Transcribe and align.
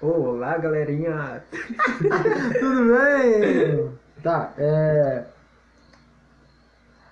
Olá, 0.00 0.56
galerinha! 0.58 1.42
Tudo 2.60 2.96
bem? 2.96 3.90
Tá, 4.22 4.54
é. 4.56 5.24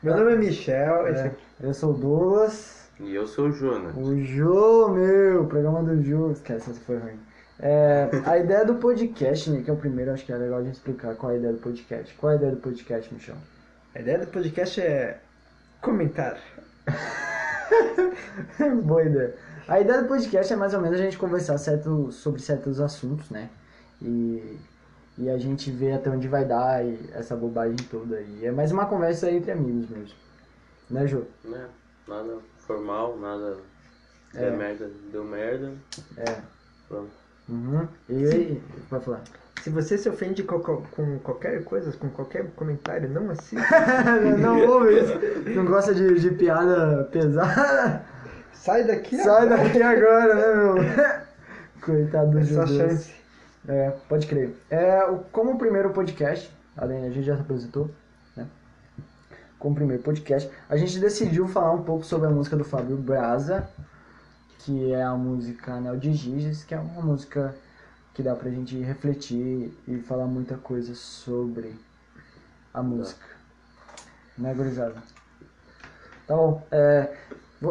Meu 0.00 0.16
nome 0.16 0.34
é 0.34 0.36
Michel, 0.36 1.08
esse 1.08 1.20
é, 1.22 1.26
aqui. 1.26 1.44
eu 1.62 1.74
sou 1.74 1.90
o 1.90 1.98
Douglas. 1.98 2.88
E 3.00 3.12
eu 3.12 3.26
sou 3.26 3.48
o 3.48 3.52
Jonas. 3.52 3.92
O 3.96 4.16
Jô, 4.22 4.90
meu, 4.90 5.46
programa 5.46 5.82
do 5.82 6.00
Jô. 6.00 6.30
Esquece, 6.30 6.70
essa 6.70 6.80
foi 6.82 6.98
ruim. 6.98 7.18
É, 7.58 8.08
a 8.24 8.38
ideia 8.38 8.64
do 8.64 8.76
podcast, 8.76 9.50
né, 9.50 9.62
que 9.64 9.70
é 9.70 9.72
o 9.72 9.76
primeiro, 9.76 10.12
acho 10.12 10.24
que 10.24 10.32
é 10.32 10.36
legal 10.36 10.60
a 10.60 10.62
gente 10.62 10.74
explicar 10.74 11.16
qual 11.16 11.32
é 11.32 11.34
a 11.34 11.38
ideia 11.38 11.54
do 11.54 11.60
podcast. 11.60 12.14
Qual 12.14 12.30
é 12.30 12.34
a 12.34 12.38
ideia 12.38 12.52
do 12.52 12.60
podcast, 12.60 13.12
Michel? 13.12 13.36
A 13.96 14.00
ideia 14.00 14.18
do 14.20 14.28
podcast 14.28 14.80
é 14.80 15.18
comentar. 15.80 16.38
Boa 18.84 19.02
ideia. 19.02 19.34
A 19.68 19.80
ideia 19.80 20.02
do 20.02 20.08
podcast 20.08 20.52
é 20.52 20.56
mais 20.56 20.74
ou 20.74 20.80
menos 20.80 20.98
a 21.00 21.02
gente 21.02 21.18
conversar 21.18 21.58
certo, 21.58 22.12
sobre 22.12 22.40
certos 22.40 22.80
assuntos, 22.80 23.30
né? 23.30 23.50
E, 24.00 24.58
e 25.18 25.28
a 25.28 25.36
gente 25.38 25.70
ver 25.70 25.92
até 25.94 26.08
onde 26.10 26.28
vai 26.28 26.44
dar 26.44 26.84
e 26.84 26.98
essa 27.12 27.34
bobagem 27.34 27.76
toda. 27.90 28.20
E 28.20 28.46
é 28.46 28.52
mais 28.52 28.70
uma 28.70 28.86
conversa 28.86 29.30
entre 29.30 29.50
amigos 29.50 29.88
mesmo. 29.90 30.14
Né, 30.88 31.06
Jô? 31.06 31.22
Né? 31.44 31.66
Nada 32.06 32.36
formal, 32.58 33.16
nada. 33.18 33.56
É. 34.34 34.40
Deu 34.50 34.56
merda, 34.56 34.90
deu 35.10 35.24
merda. 35.24 35.72
É. 36.16 36.36
Pronto. 36.88 37.10
Uhum. 37.48 37.88
E 38.08 38.24
aí, 38.26 38.62
pode 38.88 39.04
falar. 39.04 39.22
Se 39.62 39.70
você 39.70 39.98
se 39.98 40.08
ofende 40.08 40.44
com, 40.44 40.60
co- 40.60 40.84
com 40.92 41.18
qualquer 41.18 41.64
coisa, 41.64 41.90
com 41.96 42.08
qualquer 42.10 42.48
comentário, 42.54 43.08
não 43.08 43.30
assista. 43.30 43.64
não 44.38 44.64
ouve 44.64 45.00
isso. 45.00 45.12
Não 45.56 45.64
gosta 45.64 45.92
de, 45.92 46.20
de 46.20 46.30
piada 46.32 47.04
pesada? 47.10 48.04
Sai 48.56 48.84
daqui 48.84 49.16
Sai 49.16 49.46
agora. 49.46 49.62
daqui 49.64 49.82
agora, 49.82 50.34
né, 50.34 50.54
meu? 50.54 50.74
Coitado 51.82 52.30
do 52.38 52.44
sua 52.44 52.66
judeu. 52.66 52.88
chance. 52.88 53.14
É, 53.68 53.90
pode 54.08 54.26
crer. 54.26 54.56
É, 54.70 55.00
como 55.32 55.52
o 55.52 55.58
primeiro 55.58 55.90
podcast, 55.90 56.50
além 56.76 57.04
a 57.06 57.10
gente 57.10 57.24
já 57.24 57.36
se 57.36 57.42
apresentou, 57.42 57.90
né? 58.36 58.46
Como 59.58 59.72
o 59.72 59.76
primeiro 59.76 60.02
podcast, 60.02 60.50
a 60.68 60.76
gente 60.76 60.98
decidiu 60.98 61.46
falar 61.48 61.72
um 61.72 61.82
pouco 61.82 62.04
sobre 62.04 62.28
a 62.28 62.30
música 62.30 62.56
do 62.56 62.64
Fábio 62.64 62.96
Braza, 62.96 63.68
que 64.60 64.92
é 64.92 65.02
a 65.02 65.14
música 65.14 65.74
Anel 65.74 65.96
de 65.96 66.12
Giges, 66.12 66.64
que 66.64 66.74
é 66.74 66.78
uma 66.78 67.02
música 67.02 67.54
que 68.14 68.22
dá 68.22 68.34
pra 68.34 68.50
gente 68.50 68.78
refletir 68.80 69.72
e 69.86 69.98
falar 69.98 70.26
muita 70.26 70.56
coisa 70.56 70.94
sobre 70.94 71.74
a 72.72 72.82
música. 72.82 73.26
Né, 74.38 74.52
gurizada? 74.54 74.94
Tá 76.26 76.34
bom. 76.34 76.66
É, 76.70 77.14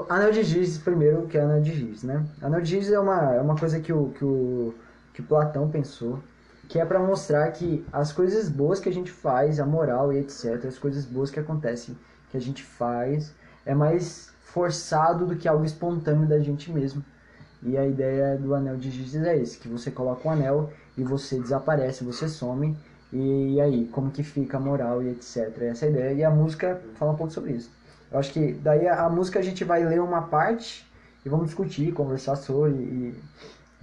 Anel 0.09 0.31
de 0.31 0.44
Giz 0.44 0.78
primeiro, 0.78 1.28
que 1.28 1.38
é 1.38 1.41
Anel 1.41 1.61
de 1.61 1.73
Giz, 1.73 2.03
né? 2.03 2.25
Anel 2.41 2.61
de 2.61 2.69
Giz 2.69 2.91
é 2.91 3.00
uma, 3.00 3.36
é 3.36 3.41
uma 3.41 3.55
coisa 3.55 3.80
que 3.80 3.94
o, 3.94 4.09
que 4.09 4.25
o 4.25 4.73
que 5.14 5.22
Platão 5.22 5.69
pensou, 5.69 6.19
que 6.67 6.80
é 6.80 6.86
pra 6.86 7.00
mostrar 7.00 7.50
que 7.52 7.86
as 7.94 8.11
coisas 8.11 8.50
boas 8.50 8.80
que 8.80 8.89
a 8.89 8.94
gente 8.94 9.11
faz, 9.11 9.59
a 9.59 9.66
moral 9.66 10.11
e 10.11 10.17
etc, 10.17 10.66
as 10.66 10.78
coisas 10.78 11.06
boas 11.06 11.30
que 11.30 11.39
acontecem, 11.39 11.97
que 12.30 12.38
a 12.38 12.41
gente 12.41 12.63
faz, 12.63 13.33
é 13.66 13.73
mais 13.73 14.33
forçado 14.41 15.25
do 15.25 15.36
que 15.36 15.47
algo 15.47 15.63
espontâneo 15.63 16.28
da 16.28 16.39
gente 16.39 16.72
mesmo. 16.72 17.03
E 17.61 17.78
a 17.78 17.86
ideia 17.86 18.38
do 18.38 18.53
Anel 18.53 18.78
de 18.78 18.91
Giz 18.91 19.16
é 19.16 19.38
esse, 19.38 19.58
que 19.58 19.67
você 19.67 19.89
coloca 19.89 20.28
um 20.28 20.31
anel 20.31 20.72
e 20.97 21.03
você 21.03 21.39
desaparece, 21.39 22.03
você 22.03 22.28
some, 22.28 22.78
e, 23.13 23.61
aí, 23.61 23.88
como 23.88 24.11
que 24.11 24.23
fica 24.23 24.58
a 24.58 24.59
moral 24.59 25.02
e 25.02 25.09
etc. 25.09 25.61
Essa 25.61 25.86
é 25.86 25.88
a 25.88 25.91
ideia, 25.91 26.13
e 26.13 26.23
a 26.23 26.30
música 26.30 26.81
fala 26.95 27.13
um 27.13 27.16
pouco 27.16 27.31
sobre 27.31 27.53
isso. 27.53 27.72
Eu 28.16 28.19
acho 28.19 28.31
que 28.31 28.53
daí 28.53 28.88
a, 28.88 29.03
a 29.08 29.09
música 29.09 29.39
a 29.39 29.41
gente 29.41 29.66
vai 29.66 29.83
ler 29.83 29.99
uma 30.02 30.21
parte 30.21 30.89
e 31.25 31.27
vamos 31.27 31.47
discutir, 31.47 31.91
conversar 31.91 32.38
sobre 32.38 32.72
e, 32.72 33.13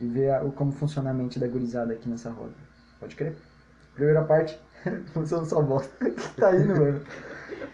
e 0.01 0.07
ver 0.09 0.31
a- 0.31 0.43
o, 0.43 0.51
como 0.51 0.73
funciona 0.73 1.11
a 1.11 1.13
mente 1.13 1.39
da 1.39 1.47
gurizada 1.47 1.93
aqui 1.93 2.09
nessa 2.09 2.31
roda. 2.31 2.55
Pode 2.99 3.15
crer? 3.15 3.37
Primeira 3.95 4.25
parte, 4.25 4.59
funciona 5.13 5.45
só 5.45 5.61
bosta. 5.61 5.93
que 6.11 6.11
tá 6.41 6.57
indo, 6.57 6.75
mano. 6.75 7.03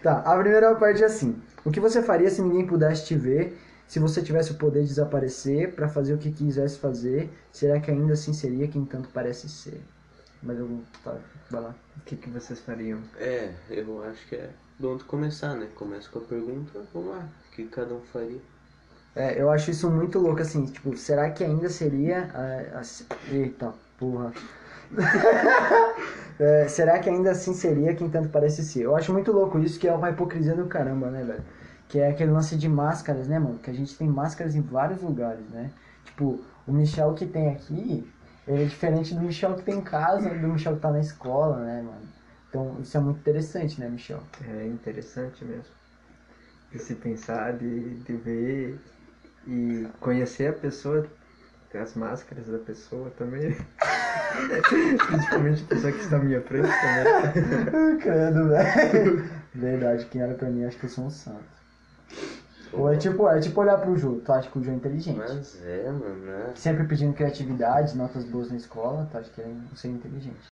Tá, 0.03 0.19
a 0.19 0.37
primeira 0.37 0.75
parte 0.75 1.01
é 1.01 1.05
assim. 1.05 1.41
O 1.63 1.71
que 1.71 1.79
você 1.79 2.03
faria 2.03 2.29
se 2.29 2.41
ninguém 2.41 2.67
pudesse 2.67 3.05
te 3.05 3.15
ver? 3.15 3.57
Se 3.87 3.97
você 3.97 4.21
tivesse 4.21 4.51
o 4.51 4.55
poder 4.55 4.81
de 4.81 4.89
desaparecer 4.89 5.73
pra 5.75 5.87
fazer 5.87 6.13
o 6.13 6.17
que 6.17 6.29
quisesse 6.29 6.77
fazer, 6.77 7.29
será 7.53 7.79
que 7.79 7.89
ainda 7.89 8.11
assim 8.15 8.33
seria 8.33 8.67
quem 8.67 8.83
tanto 8.83 9.07
parece 9.13 9.47
ser? 9.47 9.81
Mas 10.43 10.59
eu 10.59 10.81
tá, 11.05 11.15
vai 11.49 11.61
lá. 11.61 11.73
O 11.95 12.01
que, 12.01 12.17
que 12.17 12.29
vocês 12.29 12.59
fariam? 12.59 12.99
É, 13.17 13.53
eu 13.69 14.03
acho 14.03 14.27
que 14.27 14.35
é 14.35 14.49
bom 14.79 14.97
de 14.97 15.03
começar, 15.03 15.55
né? 15.55 15.67
Começa 15.75 16.09
com 16.09 16.17
a 16.19 16.25
pergunta, 16.25 16.89
vamos 16.93 17.09
lá. 17.09 17.29
O 17.47 17.51
que 17.51 17.67
cada 17.67 17.93
um 17.93 18.01
faria? 18.01 18.41
É, 19.15 19.41
eu 19.41 19.49
acho 19.49 19.71
isso 19.71 19.89
muito 19.89 20.19
louco, 20.19 20.41
assim, 20.41 20.65
tipo, 20.65 20.95
será 20.97 21.31
que 21.31 21.43
ainda 21.43 21.69
seria 21.69 22.29
a, 22.33 22.79
a- 22.79 22.81
Eita, 23.33 23.73
porra. 23.97 24.33
É, 26.39 26.67
será 26.69 26.99
que 26.99 27.09
ainda 27.09 27.31
assim 27.31 27.53
seria 27.53 27.93
quem 27.95 28.09
tanto 28.09 28.29
parece 28.29 28.63
ser? 28.63 28.83
Eu 28.83 28.95
acho 28.95 29.11
muito 29.11 29.31
louco 29.31 29.59
isso, 29.59 29.77
que 29.79 29.87
é 29.87 29.93
uma 29.93 30.09
hipocrisia 30.09 30.55
do 30.55 30.67
caramba, 30.67 31.11
né, 31.11 31.23
velho? 31.23 31.43
Que 31.87 31.99
é 31.99 32.09
aquele 32.09 32.31
lance 32.31 32.55
de 32.57 32.69
máscaras, 32.69 33.27
né, 33.27 33.37
mano? 33.39 33.59
Que 33.59 33.69
a 33.69 33.73
gente 33.73 33.97
tem 33.97 34.07
máscaras 34.07 34.55
em 34.55 34.61
vários 34.61 35.01
lugares, 35.01 35.49
né? 35.49 35.73
Tipo, 36.05 36.45
o 36.65 36.71
Michel 36.71 37.13
que 37.13 37.25
tem 37.25 37.49
aqui, 37.49 38.09
é 38.47 38.63
diferente 38.65 39.13
do 39.13 39.21
Michel 39.21 39.55
que 39.55 39.63
tem 39.63 39.79
em 39.79 39.81
casa, 39.81 40.29
do 40.29 40.47
Michel 40.47 40.75
que 40.75 40.81
tá 40.81 40.91
na 40.91 40.99
escola, 41.01 41.57
né, 41.65 41.81
mano? 41.81 42.07
Então, 42.49 42.77
isso 42.81 42.97
é 42.97 42.99
muito 42.99 43.19
interessante, 43.19 43.79
né, 43.79 43.87
Michel? 43.87 44.21
É 44.43 44.65
interessante 44.65 45.45
mesmo. 45.45 45.71
De 46.71 46.79
se 46.79 46.95
pensar, 46.95 47.53
de, 47.53 47.95
de 47.99 48.13
ver 48.13 48.79
e 49.47 49.87
conhecer 49.99 50.47
a 50.47 50.53
pessoa, 50.53 51.07
ter 51.71 51.77
as 51.77 51.93
máscaras 51.95 52.47
da 52.47 52.57
pessoa 52.57 53.11
também. 53.11 53.55
Principalmente 55.07 55.63
a 55.63 55.67
pessoa 55.67 55.91
que 55.93 55.99
está 55.99 56.17
à 56.17 56.19
minha 56.19 56.41
frente 56.41 56.69
também. 56.81 57.97
Credo, 57.99 58.49
velho. 58.49 59.29
Verdade, 59.53 60.05
quem 60.05 60.23
olha 60.23 60.35
pra 60.35 60.49
mim 60.49 60.65
acha 60.65 60.77
que 60.77 60.85
eu 60.85 60.89
sou 60.89 61.05
um 61.05 61.09
santo. 61.09 61.59
Ou 62.71 62.91
é 62.91 62.97
tipo, 62.97 63.27
é 63.27 63.39
tipo 63.39 63.59
olhar 63.61 63.77
pro 63.79 63.97
Jô, 63.97 64.21
tu 64.23 64.31
acha 64.31 64.49
que 64.49 64.59
o 64.59 64.63
Jô 64.63 64.71
é 64.71 64.75
inteligente. 64.75 65.17
Mas 65.17 65.59
é, 65.65 65.91
mano, 65.91 66.25
né? 66.25 66.51
Sempre 66.55 66.83
pedindo 66.85 67.13
criatividade, 67.13 67.97
notas 67.97 68.23
boas 68.25 68.49
na 68.49 68.57
escola, 68.57 69.07
tu 69.11 69.17
acha 69.17 69.29
que 69.31 69.41
ele 69.41 69.51
é 69.51 69.73
um 69.73 69.75
ser 69.75 69.87
inteligente. 69.89 70.48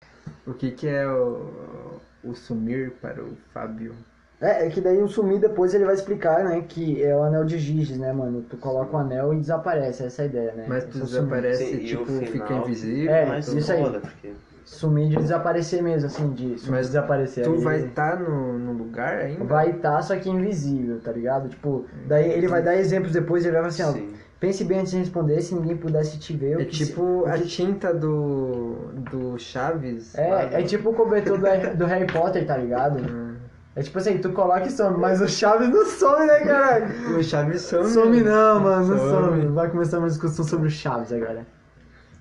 O 0.47 0.54
que, 0.54 0.70
que 0.70 0.87
é 0.88 1.06
o, 1.06 2.00
o 2.25 2.34
sumir 2.34 2.92
para 3.00 3.22
o 3.22 3.37
Fábio? 3.53 3.94
É, 4.41 4.66
é 4.66 4.70
que 4.70 4.81
daí 4.81 5.03
o 5.03 5.09
sumir 5.09 5.41
depois 5.41 5.75
ele 5.75 5.84
vai 5.84 5.94
explicar, 5.94 6.44
né, 6.44 6.60
que 6.69 7.03
é 7.03 7.16
o 7.16 7.22
anel 7.22 7.44
de 7.44 7.59
Giges, 7.59 7.98
né, 7.98 8.12
mano? 8.12 8.42
Tu 8.42 8.56
coloca 8.59 8.94
o 8.94 8.98
anel 8.98 9.32
e 9.32 9.41
desaparece, 9.41 10.04
essa 10.04 10.22
é 10.22 10.25
a 10.25 10.28
ideia, 10.28 10.53
né? 10.53 10.66
Mas 10.69 10.84
tu 10.84 10.91
é 10.91 10.92
sumir. 10.92 11.06
desaparece, 11.06 11.65
Sim, 11.65 11.76
e 11.76 11.78
o 11.78 11.86
tipo, 11.86 12.06
final 12.06 12.32
fica 12.32 12.53
invisível. 12.54 13.15
É, 13.15 13.26
Mas 13.26 13.48
isso 13.48 13.72
aí. 13.72 13.82
foda, 13.82 14.00
porque 14.00 14.32
Sumir 14.66 15.09
de 15.09 15.16
desaparecer 15.16 15.81
mesmo, 15.81 16.09
assim, 16.09 16.28
de 16.32 16.59
sumir 16.59 16.72
Mas 16.72 16.86
de 16.86 16.92
desaparecer. 16.92 17.44
Tu 17.44 17.53
Aí 17.53 17.59
vai 17.60 17.86
estar 17.86 18.19
no, 18.19 18.59
no 18.59 18.72
lugar 18.72 19.19
ainda? 19.20 19.44
Vai 19.44 19.70
estar, 19.70 20.03
só 20.03 20.16
que 20.16 20.28
invisível, 20.28 21.00
tá 21.00 21.12
ligado? 21.12 21.48
Tipo, 21.48 21.86
daí 22.09 22.32
ele 22.32 22.48
vai 22.48 22.62
dar 22.62 22.76
exemplos 22.76 23.12
depois 23.12 23.44
e 23.44 23.48
ele 23.48 23.56
vai 23.60 23.70
falar 23.70 23.88
assim, 23.88 24.00
ó, 24.00 24.09
sim. 24.09 24.16
Pense 24.41 24.64
bem 24.64 24.80
antes 24.80 24.92
de 24.92 24.98
responder, 24.98 25.41
se 25.41 25.54
ninguém 25.54 25.76
pudesse 25.76 26.19
te 26.19 26.36
ver. 26.36 26.60
É 26.60 26.64
se- 26.64 26.70
tipo 26.86 27.02
o 27.02 27.26
a 27.26 27.38
tinta 27.38 27.92
do, 27.94 28.91
do 29.10 29.38
Chaves. 29.38 30.14
É, 30.16 30.60
é 30.60 30.62
tipo 30.62 30.91
o 30.91 30.94
cobertor 30.94 31.38
do, 31.38 31.44
do 31.76 31.86
Harry 31.86 32.06
Potter, 32.06 32.47
tá 32.47 32.56
ligado? 32.56 33.00
Hum. 33.00 33.36
É 33.74 33.82
tipo 33.82 33.98
assim, 33.98 34.16
tu 34.16 34.30
coloca 34.32 34.66
e 34.66 34.70
some, 34.70 34.97
mas 34.97 35.20
o 35.20 35.28
Chaves 35.28 35.69
não 35.69 35.84
some, 35.84 36.24
né, 36.26 36.41
caralho? 36.41 37.19
O 37.19 37.22
Chaves 37.22 37.60
some. 37.62 37.88
Some 37.91 38.20
não, 38.22 38.60
mano, 38.60 38.88
não 38.88 38.98
Some. 38.98 39.10
some. 39.42 39.47
Vai 39.48 39.70
começar 39.70 39.98
uma 39.98 40.08
discussão 40.08 40.44
sobre 40.44 40.68
o 40.68 40.70
Chaves 40.70 41.12
agora. 41.12 41.47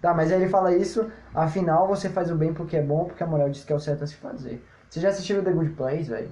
Tá, 0.01 0.13
mas 0.13 0.31
aí 0.31 0.41
ele 0.41 0.49
fala 0.49 0.75
isso, 0.75 1.09
afinal 1.33 1.87
você 1.87 2.09
faz 2.09 2.29
o 2.29 2.35
bem 2.35 2.53
porque 2.53 2.75
é 2.77 2.81
bom, 2.81 3.05
porque 3.05 3.23
a 3.23 3.27
moral 3.27 3.49
diz 3.49 3.63
que 3.63 3.71
é 3.71 3.75
o 3.75 3.79
certo 3.79 4.03
a 4.03 4.07
se 4.07 4.15
fazer. 4.15 4.63
Você 4.89 4.99
já 4.99 5.09
assistiu 5.09 5.41
The 5.41 5.51
Good 5.51 5.71
Place, 5.71 6.09
velho? 6.09 6.27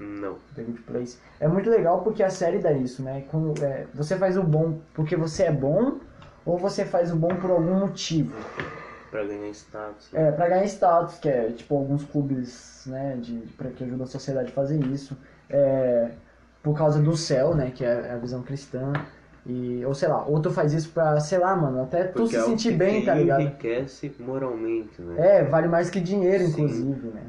Não. 0.00 0.36
The 0.54 0.62
Good 0.62 0.82
Place. 0.82 1.18
É 1.38 1.46
muito 1.46 1.68
legal 1.68 2.00
porque 2.02 2.22
a 2.22 2.30
série 2.30 2.58
dá 2.58 2.72
isso, 2.72 3.02
né? 3.02 3.24
Quando, 3.30 3.62
é, 3.62 3.86
você 3.94 4.16
faz 4.16 4.36
o 4.36 4.42
bom 4.42 4.78
porque 4.94 5.14
você 5.14 5.44
é 5.44 5.52
bom 5.52 5.98
ou 6.44 6.58
você 6.58 6.84
faz 6.84 7.12
o 7.12 7.16
bom 7.16 7.36
por 7.36 7.50
algum 7.50 7.74
motivo. 7.80 8.34
Pra 9.10 9.24
ganhar 9.24 9.50
status. 9.50 10.08
É, 10.14 10.32
pra 10.32 10.48
ganhar 10.48 10.64
status, 10.64 11.18
que 11.18 11.28
é 11.28 11.50
tipo 11.50 11.76
alguns 11.76 12.04
clubes, 12.04 12.84
né, 12.86 13.16
de, 13.20 13.38
pra 13.56 13.70
que 13.70 13.84
ajudam 13.84 14.04
a 14.04 14.08
sociedade 14.08 14.50
a 14.50 14.54
fazer 14.54 14.80
isso. 14.86 15.16
É, 15.48 16.10
por 16.62 16.76
causa 16.76 17.00
do 17.00 17.16
céu, 17.16 17.54
né, 17.54 17.70
que 17.74 17.84
é 17.84 18.12
a 18.12 18.16
visão 18.16 18.42
cristã. 18.42 18.92
E, 19.44 19.82
ou 19.84 19.94
sei 19.94 20.08
lá, 20.08 20.24
ou 20.26 20.40
tu 20.40 20.50
faz 20.50 20.72
isso 20.72 20.90
pra, 20.90 21.18
sei 21.18 21.38
lá, 21.38 21.56
mano, 21.56 21.82
até 21.82 22.04
tu 22.04 22.18
Porque 22.18 22.30
se 22.30 22.36
é 22.36 22.40
sentir 22.42 22.72
bem, 22.76 23.04
tá 23.04 23.14
ligado? 23.14 23.40
enriquece 23.40 24.14
moralmente, 24.18 25.00
né? 25.00 25.38
É, 25.38 25.44
vale 25.44 25.66
mais 25.66 25.90
que 25.90 25.98
dinheiro, 25.98 26.44
Sim. 26.44 26.50
inclusive, 26.64 27.08
né? 27.08 27.22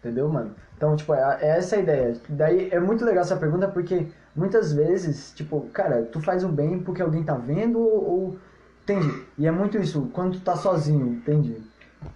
Entendeu, 0.00 0.28
mano? 0.28 0.54
Então, 0.76 0.96
tipo, 0.96 1.12
é, 1.14 1.38
é 1.42 1.48
essa 1.58 1.76
a 1.76 1.78
ideia. 1.80 2.16
Daí 2.28 2.70
é 2.70 2.80
muito 2.80 3.04
legal 3.04 3.22
essa 3.22 3.36
pergunta 3.36 3.68
porque 3.68 4.06
muitas 4.34 4.72
vezes, 4.72 5.32
tipo, 5.34 5.68
cara, 5.72 6.02
tu 6.04 6.20
faz 6.20 6.42
o 6.42 6.48
bem 6.48 6.80
porque 6.82 7.02
alguém 7.02 7.22
tá 7.22 7.34
vendo 7.36 7.78
ou. 7.80 8.04
ou- 8.10 8.38
Entende? 8.82 9.22
E 9.38 9.46
é 9.46 9.50
muito 9.52 9.78
isso, 9.78 10.10
quando 10.12 10.38
tu 10.38 10.40
tá 10.44 10.56
sozinho, 10.56 11.06
entende? 11.06 11.62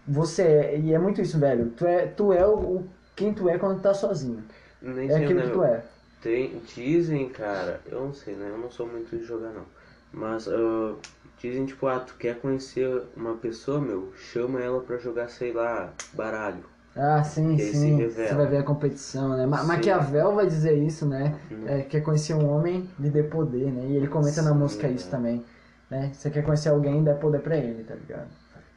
Você 0.08 0.42
é, 0.42 0.78
e 0.80 0.92
é 0.94 0.98
muito 0.98 1.20
isso, 1.20 1.38
velho. 1.38 1.70
Tu 1.76 1.86
é, 1.86 2.06
tu 2.06 2.32
é 2.32 2.44
o, 2.46 2.82
quem 3.14 3.32
tu 3.32 3.48
é 3.48 3.58
quando 3.58 3.76
tu 3.78 3.82
tá 3.82 3.94
sozinho. 3.94 4.42
Nem 4.82 5.08
É 5.10 5.16
aquilo 5.16 5.38
né, 5.40 5.46
que 5.46 5.52
tu 5.52 5.62
é. 5.62 5.84
Tem, 6.22 6.58
dizem, 6.74 7.28
cara, 7.28 7.80
eu 7.86 8.00
não 8.00 8.12
sei, 8.14 8.34
né? 8.34 8.48
Eu 8.48 8.58
não 8.58 8.70
sou 8.70 8.86
muito 8.86 9.16
de 9.16 9.24
jogar, 9.24 9.50
não. 9.52 9.66
Mas 10.12 10.48
ah, 10.48 10.94
dizem 11.38 11.66
tipo, 11.66 11.86
ah, 11.86 12.00
tu 12.00 12.14
quer 12.16 12.40
conhecer 12.40 13.02
uma 13.16 13.34
pessoa, 13.36 13.80
meu, 13.80 14.12
chama 14.16 14.60
ela 14.60 14.80
pra 14.80 14.96
jogar, 14.96 15.28
sei 15.28 15.52
lá, 15.52 15.92
baralho. 16.12 16.64
Ah, 16.96 17.24
sim, 17.24 17.58
sim. 17.58 18.08
Você 18.08 18.34
vai 18.34 18.46
ver 18.46 18.58
a 18.58 18.62
competição, 18.62 19.36
né? 19.36 19.46
Ma 19.46 19.58
Sim. 19.58 19.66
Maquiavel 19.66 20.34
vai 20.34 20.46
dizer 20.46 20.74
isso, 20.74 21.04
né? 21.06 21.34
Uhum. 21.50 21.64
É, 21.66 21.82
quer 21.82 22.00
conhecer 22.02 22.34
um 22.34 22.48
homem, 22.48 22.88
lhe 22.98 23.10
dê 23.10 23.24
poder, 23.24 23.72
né? 23.72 23.84
E 23.86 23.96
ele 23.96 24.06
comenta 24.06 24.42
na 24.42 24.52
Sim, 24.52 24.58
música 24.58 24.86
é. 24.86 24.90
isso 24.90 25.10
também. 25.10 25.44
Né? 25.90 26.12
Você 26.14 26.30
quer 26.30 26.42
conhecer 26.44 26.68
alguém, 26.68 27.02
dê 27.02 27.12
poder 27.14 27.40
pra 27.40 27.56
ele, 27.56 27.82
tá 27.82 27.94
ligado? 27.94 28.28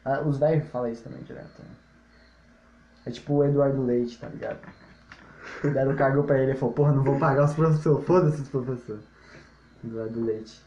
Ah, 0.04 0.22
os 0.22 0.38
velhos 0.40 0.68
falam 0.70 0.92
isso 0.92 1.04
também 1.04 1.22
direto. 1.22 1.60
Né? 1.60 1.70
É 3.06 3.12
tipo 3.12 3.36
o 3.36 3.46
Eduardo 3.46 3.84
Leite, 3.86 4.18
tá 4.20 4.28
ligado? 4.28 4.58
Deram 5.64 5.92
o 5.92 5.96
cargo 5.96 6.24
pra 6.24 6.40
ele 6.40 6.54
e 6.54 6.56
falou, 6.56 6.74
porra, 6.74 6.92
não 6.92 7.04
vou 7.04 7.18
pagar 7.20 7.46
os 7.46 7.54
professores, 7.54 8.06
foda-se 8.06 8.42
os 8.42 8.50
professores. 8.50 9.02
Eduardo 9.84 10.26
Leite. 10.26 10.62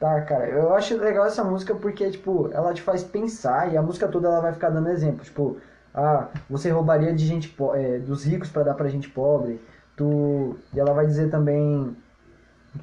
Tá, 0.00 0.20
cara, 0.22 0.48
eu 0.48 0.74
acho 0.74 0.96
legal 0.96 1.26
essa 1.26 1.44
música 1.44 1.74
porque, 1.74 2.10
tipo, 2.10 2.48
ela 2.52 2.72
te 2.74 2.82
faz 2.82 3.02
pensar 3.04 3.72
e 3.72 3.76
a 3.76 3.82
música 3.82 4.08
toda 4.08 4.28
ela 4.28 4.40
vai 4.40 4.52
ficar 4.52 4.70
dando 4.70 4.88
exemplo. 4.88 5.24
Tipo, 5.24 5.58
ah, 5.94 6.28
você 6.50 6.70
roubaria 6.70 7.14
de 7.14 7.24
gente 7.24 7.54
é, 7.74 7.98
dos 7.98 8.24
ricos 8.24 8.48
pra 8.50 8.62
dar 8.64 8.74
pra 8.74 8.88
gente 8.88 9.08
pobre. 9.08 9.60
Tu, 9.96 10.56
e 10.74 10.80
ela 10.80 10.92
vai 10.92 11.06
dizer 11.06 11.30
também, 11.30 11.96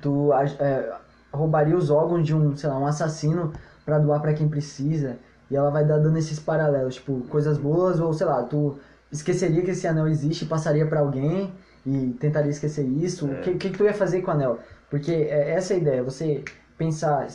tu 0.02 0.32
é, 0.34 0.94
roubaria 1.34 1.76
os 1.76 1.90
órgãos 1.90 2.26
de 2.26 2.34
um, 2.34 2.56
sei 2.56 2.70
lá, 2.70 2.80
um 2.80 2.88
assassino 2.88 3.52
pra 3.86 4.00
doar 4.00 4.22
pra 4.22 4.34
quem 4.34 4.48
precisa. 4.48 5.18
E 5.50 5.56
ela 5.56 5.70
vai 5.70 5.84
dar 5.84 5.98
dando 5.98 6.18
esses 6.18 6.40
paralelos, 6.40 6.96
tipo, 6.96 7.20
coisas 7.28 7.58
boas 7.58 8.00
ou, 8.00 8.14
sei 8.14 8.26
lá, 8.26 8.42
tu 8.44 8.78
esqueceria 9.12 9.62
que 9.62 9.72
esse 9.72 9.86
anel 9.86 10.08
existe 10.08 10.46
e 10.46 10.48
passaria 10.48 10.86
pra 10.88 11.02
alguém 11.02 11.54
e 11.86 12.16
tentaria 12.18 12.50
esquecer 12.50 12.86
isso. 12.86 13.28
O 13.28 13.32
É. 13.34 13.42
que, 13.42 13.56
que, 13.56 13.70
que 13.72 13.78
tu 13.78 13.84
ia 13.84 13.94
fazer 13.94 14.22
com 14.22 14.32
o 14.32 14.34
anel? 14.34 14.60
Porque 14.90 15.12
é, 15.12 15.52
essa 15.52 15.74
é 15.74 15.76
a 15.76 15.80
ideia, 15.80 16.04
você 16.04 16.46
pensar, 16.78 17.28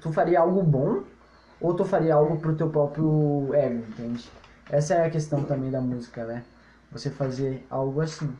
tu 0.00 0.12
faria 0.12 0.40
algo 0.40 0.62
bom 0.62 1.02
ou 1.58 1.72
tu 1.72 1.84
faria 1.86 2.14
algo 2.14 2.36
pro 2.36 2.54
teu 2.54 2.68
próprio 2.68 3.48
ego, 3.54 3.82
entende? 3.88 4.30
Essa 4.68 4.94
é 4.94 5.06
a 5.06 5.10
questão 5.10 5.44
também 5.44 5.70
da 5.70 5.80
música, 5.80 6.24
né? 6.24 6.42
Você 6.90 7.10
fazer 7.10 7.64
algo 7.70 8.00
assim. 8.00 8.34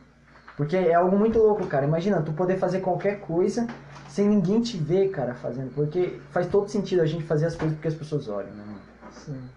Porque 0.55 0.75
é 0.75 0.93
algo 0.93 1.17
muito 1.17 1.37
louco, 1.39 1.65
cara. 1.67 1.85
Imagina, 1.85 2.21
tu 2.21 2.33
poder 2.33 2.57
fazer 2.57 2.79
qualquer 2.81 3.19
coisa 3.19 3.67
sem 4.09 4.27
ninguém 4.27 4.61
te 4.61 4.77
ver, 4.77 5.09
cara, 5.09 5.35
fazendo. 5.35 5.73
Porque 5.73 6.19
faz 6.31 6.47
todo 6.47 6.67
sentido 6.69 7.01
a 7.01 7.05
gente 7.05 7.23
fazer 7.23 7.45
as 7.45 7.55
coisas 7.55 7.75
porque 7.75 7.87
as 7.87 7.93
pessoas 7.93 8.27
olham, 8.27 8.51
né? 8.51 8.63
mano? 8.65 8.79
Sim. 9.11 9.49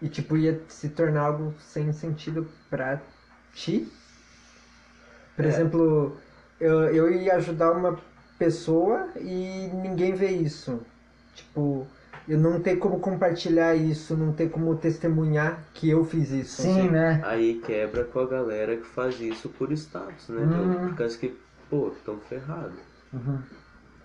E 0.00 0.08
tipo, 0.08 0.36
ia 0.36 0.60
se 0.68 0.88
tornar 0.90 1.22
algo 1.22 1.54
sem 1.60 1.92
sentido 1.92 2.48
pra 2.70 3.00
ti. 3.52 3.90
Por 5.36 5.44
É. 5.44 5.48
exemplo, 5.48 6.16
eu, 6.58 6.84
eu 6.94 7.10
ia 7.12 7.34
ajudar 7.36 7.72
uma 7.72 7.98
pessoa 8.38 9.08
e 9.16 9.68
ninguém 9.74 10.14
vê 10.14 10.28
isso. 10.30 10.80
Tipo, 11.34 11.86
eu 12.28 12.38
não 12.38 12.60
ter 12.60 12.76
como 12.76 13.00
compartilhar 13.00 13.74
isso, 13.74 14.16
não 14.16 14.32
ter 14.32 14.50
como 14.50 14.74
testemunhar 14.76 15.60
que 15.74 15.88
eu 15.90 16.04
fiz 16.04 16.30
isso. 16.30 16.62
Sim, 16.62 16.88
né? 16.88 17.20
Aí 17.24 17.60
quebra 17.64 18.04
com 18.04 18.20
a 18.20 18.26
galera 18.26 18.76
que 18.76 18.86
faz 18.86 19.20
isso 19.20 19.48
por 19.48 19.72
status, 19.72 20.28
né? 20.28 20.42
Uhum. 20.42 20.88
Por 20.88 20.96
causa 20.96 21.18
que, 21.18 21.36
pô, 21.68 21.92
tão 22.04 22.18
ferrado. 22.18 22.72
Uhum. 23.12 23.38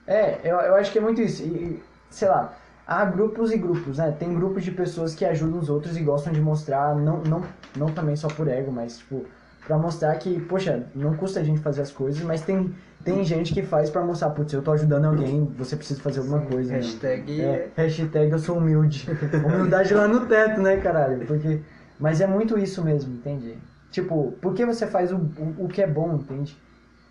É, 0.08 0.40
eu, 0.44 0.56
eu 0.58 0.76
acho 0.76 0.92
que 0.92 0.98
é 0.98 1.02
muito 1.02 1.22
isso. 1.22 1.44
E, 1.44 1.82
sei 2.10 2.28
lá, 2.28 2.56
há 2.88 3.06
grupos 3.06 3.52
e 3.52 3.58
grupos, 3.58 3.98
né? 3.98 4.16
Tem 4.18 4.34
grupos 4.34 4.64
de 4.64 4.72
pessoas 4.72 5.16
que 5.16 5.26
ajudam 5.26 5.60
os 5.60 5.70
outros 5.70 5.98
e 5.98 6.02
gostam 6.02 6.32
de 6.32 6.42
mostrar, 6.42 6.96
não, 6.96 7.22
não, 7.24 7.44
não 7.76 7.88
também 7.88 8.16
só 8.16 8.28
por 8.28 8.48
ego, 8.48 8.72
mas 8.72 9.00
tipo, 9.00 9.26
pra 9.66 9.78
mostrar 9.78 10.16
que, 10.16 10.40
poxa, 10.42 10.88
não 10.94 11.16
custa 11.16 11.40
a 11.40 11.44
gente 11.44 11.60
fazer 11.60 11.82
as 11.82 11.92
coisas, 11.92 12.22
mas 12.22 12.42
tem, 12.42 12.74
tem 13.06 13.24
gente 13.24 13.54
que 13.54 13.62
faz 13.62 13.90
pra 13.90 14.04
mostrar, 14.04 14.32
putz, 14.32 14.52
eu 14.52 14.62
tô 14.62 14.72
ajudando 14.72 15.06
alguém, 15.06 15.46
você 15.58 15.76
precisa 15.76 16.02
fazer 16.02 16.20
alguma 16.20 16.42
coisa. 16.42 16.72
né? 16.72 16.78
Hashtag 16.80 17.42
É, 17.42 17.70
hashtag 17.78 18.32
eu 18.32 18.40
sou 18.40 18.58
humilde. 18.58 19.08
Humildade 19.46 19.94
lá 19.94 20.08
no 20.08 20.26
teto, 20.26 20.60
né, 20.62 20.78
caralho? 20.78 21.26
Porque, 21.26 21.62
mas 22.00 22.20
é 22.20 22.28
muito 22.28 22.58
isso 22.58 22.84
mesmo, 22.84 23.14
entende? 23.14 23.58
Tipo, 23.92 24.34
por 24.42 24.54
que 24.54 24.66
você 24.66 24.88
faz 24.88 25.12
o, 25.12 25.18
o, 25.18 25.66
o 25.66 25.68
que 25.68 25.82
é 25.82 25.88
bom, 25.88 26.16
entende? 26.16 26.58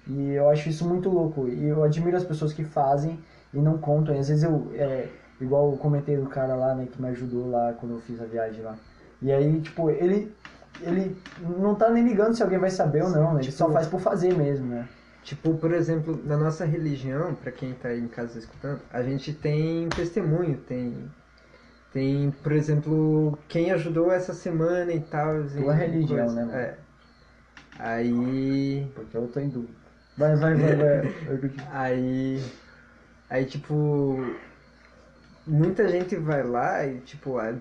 E 0.06 0.32
eu 0.32 0.50
acho 0.50 0.68
isso 0.68 0.86
muito 0.86 1.08
louco. 1.08 1.48
E 1.48 1.64
eu 1.68 1.82
admiro 1.82 2.16
as 2.16 2.24
pessoas 2.24 2.52
que 2.52 2.62
fazem 2.64 3.18
e 3.54 3.58
não 3.58 3.78
contam. 3.78 4.14
E 4.14 4.18
às 4.18 4.28
vezes 4.28 4.42
eu, 4.44 4.70
é, 4.74 5.06
igual 5.40 5.70
eu 5.70 5.78
comentei 5.78 6.16
do 6.16 6.26
cara 6.26 6.54
lá, 6.54 6.74
né, 6.74 6.86
que 6.90 7.00
me 7.00 7.08
ajudou 7.08 7.48
lá 7.50 7.72
quando 7.80 7.92
eu 7.94 8.00
fiz 8.00 8.20
a 8.20 8.24
viagem 8.26 8.62
lá. 8.62 8.74
E 9.22 9.32
aí, 9.32 9.60
tipo, 9.62 9.88
ele, 9.88 10.30
ele 10.82 11.16
não 11.58 11.74
tá 11.74 11.88
nem 11.88 12.06
ligando 12.06 12.34
se 12.34 12.42
alguém 12.42 12.58
vai 12.58 12.68
saber 12.68 13.02
ou 13.04 13.08
não, 13.10 13.32
né? 13.32 13.40
Ele 13.42 13.50
só 13.52 13.64
Tipo- 13.64 13.74
faz 13.76 13.86
por 13.86 14.00
fazer 14.00 14.34
mesmo, 14.36 14.66
né? 14.66 14.86
Tipo, 15.24 15.56
por 15.56 15.72
exemplo, 15.72 16.20
na 16.24 16.36
nossa 16.36 16.66
religião, 16.66 17.34
pra 17.34 17.50
quem 17.50 17.72
tá 17.72 17.88
aí 17.88 17.98
em 17.98 18.08
casa 18.08 18.38
escutando, 18.38 18.80
a 18.92 19.02
gente 19.02 19.32
tem 19.32 19.88
testemunho, 19.88 20.58
tem 20.58 21.10
tem, 21.94 22.32
por 22.42 22.52
exemplo, 22.52 23.38
quem 23.48 23.70
ajudou 23.70 24.10
essa 24.12 24.34
semana 24.34 24.92
e 24.92 25.00
tal. 25.00 25.44
Tua 25.44 25.72
religião, 25.74 26.26
coisa. 26.26 26.34
né, 26.34 26.44
mano? 26.44 26.58
É. 26.58 26.76
Aí 27.78 28.86
Porque 28.94 29.16
eu 29.16 29.28
tô 29.28 29.40
em 29.40 29.48
dúvida. 29.48 29.72
Vai, 30.18 30.36
vai, 30.36 30.54
vai, 30.54 30.76
vai. 30.76 31.12
aí 31.72 32.42
aí 33.30 33.44
tipo 33.46 34.18
muita 35.46 35.88
gente 35.88 36.16
vai 36.16 36.42
lá 36.42 36.86
e 36.86 36.98
tipo, 37.00 37.38
ah, 37.38 37.54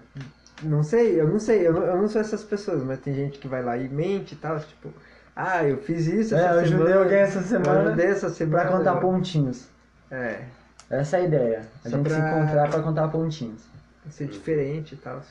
não 0.64 0.84
sei, 0.84 1.20
eu 1.20 1.28
não 1.28 1.40
sei, 1.40 1.68
eu 1.68 1.74
não, 1.74 1.84
eu 1.84 1.98
não 1.98 2.08
sou 2.08 2.22
essas 2.22 2.44
pessoas, 2.44 2.84
mas 2.84 3.00
tem 3.00 3.14
gente 3.14 3.40
que 3.40 3.48
vai 3.48 3.64
lá 3.64 3.78
e 3.78 3.90
mente 3.90 4.34
e 4.34 4.38
tal, 4.38 4.60
tipo, 4.60 4.90
ah, 5.36 5.64
eu 5.64 5.78
fiz 5.78 6.06
isso 6.08 6.36
É, 6.36 6.52
eu 6.54 6.60
ajudei 6.60 6.94
alguém 6.94 7.18
essa 7.20 7.40
Eu 7.40 7.44
semana 7.44 7.82
ajudei 7.90 8.06
essa 8.08 8.30
semana. 8.30 8.62
Pra 8.64 8.78
contar 8.78 8.96
pontinhos. 8.98 9.68
É, 10.12 10.42
Essa 10.90 11.18
é 11.18 11.22
a 11.22 11.24
ideia. 11.24 11.62
A 11.84 11.90
Só 11.90 11.98
gente 11.98 12.10
se 12.10 12.16
pra- 12.16 12.30
encontrar 12.30 12.70
pra 12.70 12.82
contar 12.84 13.08
pontinhos. 13.08 13.62
ser 14.10 14.28
diferente 14.28 14.94
e 14.94 14.98
tal. 14.98 15.22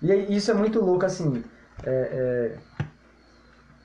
E 0.00 0.10
aí, 0.12 0.34
isso 0.36 0.50
é 0.50 0.54
muito 0.54 0.80
louco, 0.80 1.04
assim. 1.04 1.42
é- 1.84 2.08
é, 2.52 2.56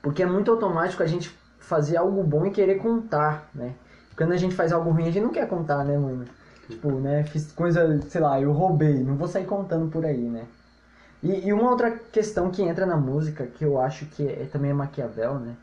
Porque 0.02 0.22
é 0.22 0.26
muito 0.26 0.50
automático 0.50 1.02
a 1.02 1.06
gente 1.06 1.28
fazer 1.58 1.96
algo 1.98 2.22
bom 2.22 2.46
e 2.46 2.50
querer 2.50 2.76
contar, 2.78 3.48
né? 3.54 3.74
Quando 4.16 4.32
a 4.32 4.36
gente 4.36 4.54
faz 4.54 4.72
algo 4.72 4.90
ruim, 4.90 5.02
a 5.02 5.10
gente 5.10 5.22
não 5.22 5.30
quer 5.32 5.46
contar, 5.46 5.84
né, 5.84 5.98
mano? 5.98 6.24
Tipo, 6.68 6.92
né? 6.92 7.24
Fiz 7.24 7.52
coisa, 7.52 8.00
sei 8.08 8.20
lá, 8.20 8.40
eu 8.40 8.52
roubei. 8.52 9.02
Não 9.02 9.16
vou 9.16 9.28
sair 9.28 9.44
contando 9.44 9.90
por 9.90 10.04
aí, 10.06 10.16
né? 10.28 10.44
E, 11.22 11.48
e 11.48 11.52
uma 11.52 11.70
outra 11.70 11.90
questão 11.90 12.50
que 12.50 12.62
entra 12.62 12.86
na 12.86 12.96
música, 12.96 13.46
que 13.46 13.64
eu 13.64 13.80
acho 13.80 14.06
que 14.06 14.26
é, 14.26 14.48
também 14.50 14.70
é 14.70 14.74
Maquiavel, 14.74 15.34
né? 15.34 15.54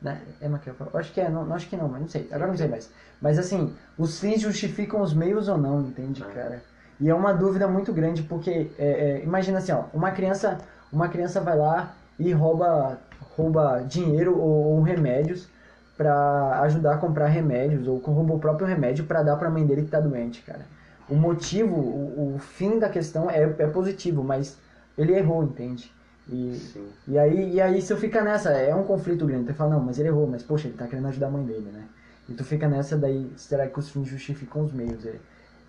Né? 0.00 0.20
É 0.40 0.48
Maquiavel? 0.48 0.88
Eu 0.92 1.00
acho 1.00 1.12
que 1.12 1.20
é, 1.20 1.28
não, 1.28 1.52
acho 1.54 1.68
que 1.68 1.76
não, 1.76 1.88
mas 1.88 2.00
não 2.02 2.08
sei. 2.08 2.28
Agora 2.30 2.50
não 2.50 2.56
sei 2.56 2.68
mais. 2.68 2.90
Mas 3.20 3.38
assim, 3.38 3.74
os 3.96 4.20
fins 4.20 4.40
justificam 4.40 5.00
os 5.00 5.14
meios 5.14 5.48
ou 5.48 5.58
não, 5.58 5.80
entende, 5.80 6.22
Ah. 6.28 6.32
cara? 6.32 6.62
E 7.00 7.08
é 7.08 7.14
uma 7.14 7.32
dúvida 7.32 7.66
muito 7.68 7.92
grande, 7.92 8.22
porque 8.22 8.70
é, 8.78 8.86
é, 8.86 9.22
imagina 9.22 9.58
assim, 9.58 9.72
ó, 9.72 9.84
uma 9.94 10.10
criança, 10.10 10.58
uma 10.92 11.08
criança 11.08 11.40
vai 11.40 11.56
lá 11.56 11.94
e 12.18 12.32
rouba, 12.32 12.98
rouba 13.36 13.82
dinheiro 13.86 14.36
ou, 14.36 14.76
ou 14.76 14.82
remédios 14.82 15.48
pra 15.96 16.60
ajudar 16.62 16.94
a 16.94 16.98
comprar 16.98 17.26
remédios, 17.28 17.88
ou 17.88 17.98
rouba 17.98 18.34
o 18.34 18.38
próprio 18.38 18.66
remédio 18.66 19.04
pra 19.04 19.22
dar 19.22 19.36
pra 19.36 19.50
mãe 19.50 19.64
dele 19.66 19.82
que 19.82 19.90
tá 19.90 20.00
doente, 20.00 20.42
cara. 20.42 20.66
O 21.08 21.14
motivo, 21.14 21.74
o, 21.74 22.34
o 22.34 22.38
fim 22.38 22.78
da 22.78 22.88
questão 22.88 23.30
é, 23.30 23.42
é 23.42 23.66
positivo, 23.66 24.22
mas 24.22 24.56
ele 24.98 25.14
errou, 25.14 25.44
entende? 25.44 25.90
E, 26.28 26.54
Sim. 26.56 26.86
e 27.06 27.18
aí, 27.18 27.54
e 27.54 27.60
aí 27.60 27.80
você 27.80 27.96
fica 27.96 28.22
nessa, 28.22 28.50
é 28.50 28.74
um 28.74 28.84
conflito 28.84 29.24
grande. 29.24 29.46
Tu 29.46 29.54
fala, 29.54 29.76
não, 29.76 29.80
mas 29.80 29.98
ele 29.98 30.08
errou, 30.08 30.26
mas 30.26 30.42
poxa, 30.42 30.68
ele 30.68 30.76
tá 30.76 30.86
querendo 30.86 31.08
ajudar 31.08 31.28
a 31.28 31.30
mãe 31.30 31.44
dele, 31.44 31.70
né? 31.72 31.84
E 32.28 32.34
tu 32.34 32.44
fica 32.44 32.68
nessa, 32.68 32.96
daí, 32.98 33.30
será 33.36 33.66
que 33.66 33.78
os 33.78 33.88
fins 33.88 34.06
justificam 34.08 34.62
os 34.64 34.72
meios? 34.72 35.06
É, 35.06 35.14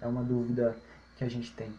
é 0.01 0.07
uma 0.07 0.21
dúvida 0.21 0.75
que 1.15 1.24
a 1.24 1.29
gente 1.29 1.53
tem. 1.53 1.71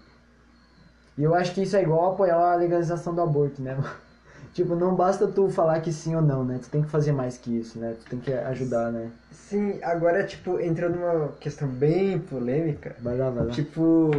E 1.18 1.22
eu 1.22 1.34
acho 1.34 1.52
que 1.52 1.62
isso 1.62 1.76
é 1.76 1.82
igual 1.82 2.12
apoiar 2.14 2.36
a 2.52 2.54
legalização 2.54 3.14
do 3.14 3.20
aborto, 3.20 3.60
né? 3.60 3.76
tipo, 4.54 4.74
não 4.74 4.94
basta 4.94 5.26
tu 5.26 5.50
falar 5.50 5.80
que 5.80 5.92
sim 5.92 6.16
ou 6.16 6.22
não, 6.22 6.42
né? 6.44 6.58
Tu 6.62 6.70
tem 6.70 6.80
que 6.82 6.88
fazer 6.88 7.12
mais 7.12 7.36
que 7.36 7.58
isso, 7.58 7.78
né? 7.78 7.94
Tu 8.00 8.08
tem 8.08 8.18
que 8.20 8.32
ajudar, 8.32 8.90
né? 8.90 9.10
Sim, 9.30 9.78
agora, 9.82 10.24
tipo, 10.24 10.58
entrando 10.58 10.96
numa 10.98 11.28
questão 11.40 11.68
bem 11.68 12.18
polêmica, 12.18 12.96
Vai 13.00 13.18
lá, 13.18 13.28
vai 13.28 13.44
lá. 13.44 13.50
tipo, 13.52 14.10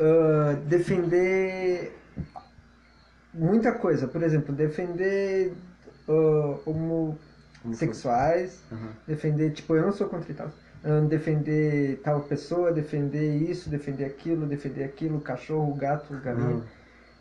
ah, 0.00 0.56
defender 0.66 1.99
muita 3.32 3.72
coisa. 3.72 4.06
Por 4.08 4.22
exemplo, 4.22 4.54
defender 4.54 5.52
ah, 6.08 6.58
homossexuais, 7.64 8.60
Uhum. 8.70 8.88
defender, 9.06 9.52
tipo, 9.52 9.74
eu 9.76 9.82
não 9.82 9.92
sou 9.92 10.08
contra 10.08 10.32
tal. 10.34 10.50
Ah, 10.84 11.00
defender 11.08 12.00
tal 12.02 12.22
pessoa, 12.22 12.72
defender 12.72 13.36
isso, 13.36 13.68
defender 13.68 14.04
aquilo, 14.04 14.46
defender 14.46 14.84
aquilo, 14.84 15.20
cachorro, 15.20 15.74
gato, 15.74 16.14
galinha. 16.20 16.56
Uhum. 16.56 16.62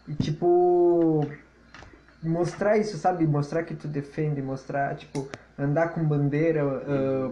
E 0.07 0.15
tipo. 0.15 1.25
Mostrar 2.21 2.77
isso, 2.77 2.97
sabe? 2.97 3.25
Mostrar 3.25 3.63
que 3.63 3.73
tu 3.73 3.87
defende, 3.87 4.41
mostrar, 4.41 4.95
tipo, 4.95 5.27
andar 5.57 5.89
com 5.89 6.03
bandeira, 6.03 6.63
ah, 6.63 7.31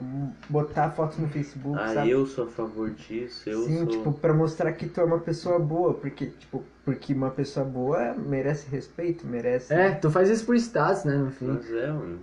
botar 0.49 0.91
fotos 0.91 1.17
no 1.17 1.27
Facebook, 1.27 1.77
Ah, 1.77 1.93
sabe? 1.93 2.09
eu 2.09 2.25
sou 2.25 2.45
a 2.45 2.47
favor 2.47 2.89
disso, 2.91 3.49
eu 3.49 3.63
Sim, 3.63 3.79
sou. 3.79 3.87
tipo, 3.87 4.13
pra 4.13 4.33
mostrar 4.33 4.71
que 4.71 4.87
tu 4.87 5.01
é 5.01 5.03
uma 5.03 5.19
pessoa 5.19 5.59
boa, 5.59 5.93
porque, 5.93 6.27
tipo, 6.27 6.63
porque 6.85 7.13
uma 7.13 7.29
pessoa 7.31 7.65
boa 7.65 8.13
merece 8.13 8.69
respeito, 8.69 9.27
merece. 9.27 9.73
É, 9.73 9.91
tu 9.91 10.09
faz 10.09 10.29
isso 10.29 10.45
por 10.45 10.55
status, 10.55 11.03
né, 11.03 11.15
no 11.15 11.31
fim. 11.31 11.47
Mas 11.47 11.69
é, 11.71 11.87
mano. 11.87 12.19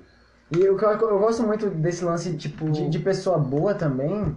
E 0.51 0.61
eu, 0.61 0.79
eu 0.79 1.19
gosto 1.19 1.43
muito 1.43 1.69
desse 1.69 2.05
lance 2.05 2.35
tipo, 2.37 2.71
de, 2.71 2.89
de 2.89 2.99
pessoa 2.99 3.39
boa 3.39 3.75
também. 3.75 4.35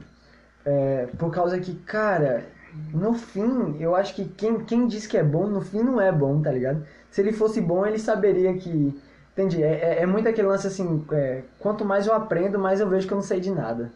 É, 0.65 1.07
por 1.17 1.31
causa 1.31 1.57
que, 1.59 1.75
cara, 1.75 2.43
no 2.93 3.13
fim, 3.13 3.77
eu 3.79 3.95
acho 3.95 4.15
que 4.15 4.25
quem, 4.25 4.59
quem 4.59 4.87
diz 4.87 5.07
que 5.07 5.17
é 5.17 5.23
bom, 5.23 5.47
no 5.47 5.61
fim 5.61 5.81
não 5.81 5.99
é 5.99 6.11
bom, 6.11 6.41
tá 6.41 6.51
ligado? 6.51 6.85
Se 7.09 7.21
ele 7.21 7.31
fosse 7.31 7.61
bom, 7.61 7.85
ele 7.85 7.99
saberia 7.99 8.53
que. 8.53 8.99
Entendi. 9.33 9.63
É, 9.63 9.99
é, 9.99 10.01
é 10.01 10.05
muito 10.05 10.27
aquele 10.27 10.47
lance 10.47 10.67
assim: 10.67 11.03
é, 11.11 11.41
quanto 11.59 11.85
mais 11.85 12.07
eu 12.07 12.13
aprendo, 12.13 12.59
mais 12.59 12.79
eu 12.79 12.89
vejo 12.89 13.07
que 13.07 13.13
eu 13.13 13.17
não 13.17 13.23
sei 13.23 13.39
de 13.39 13.51
nada. 13.51 13.91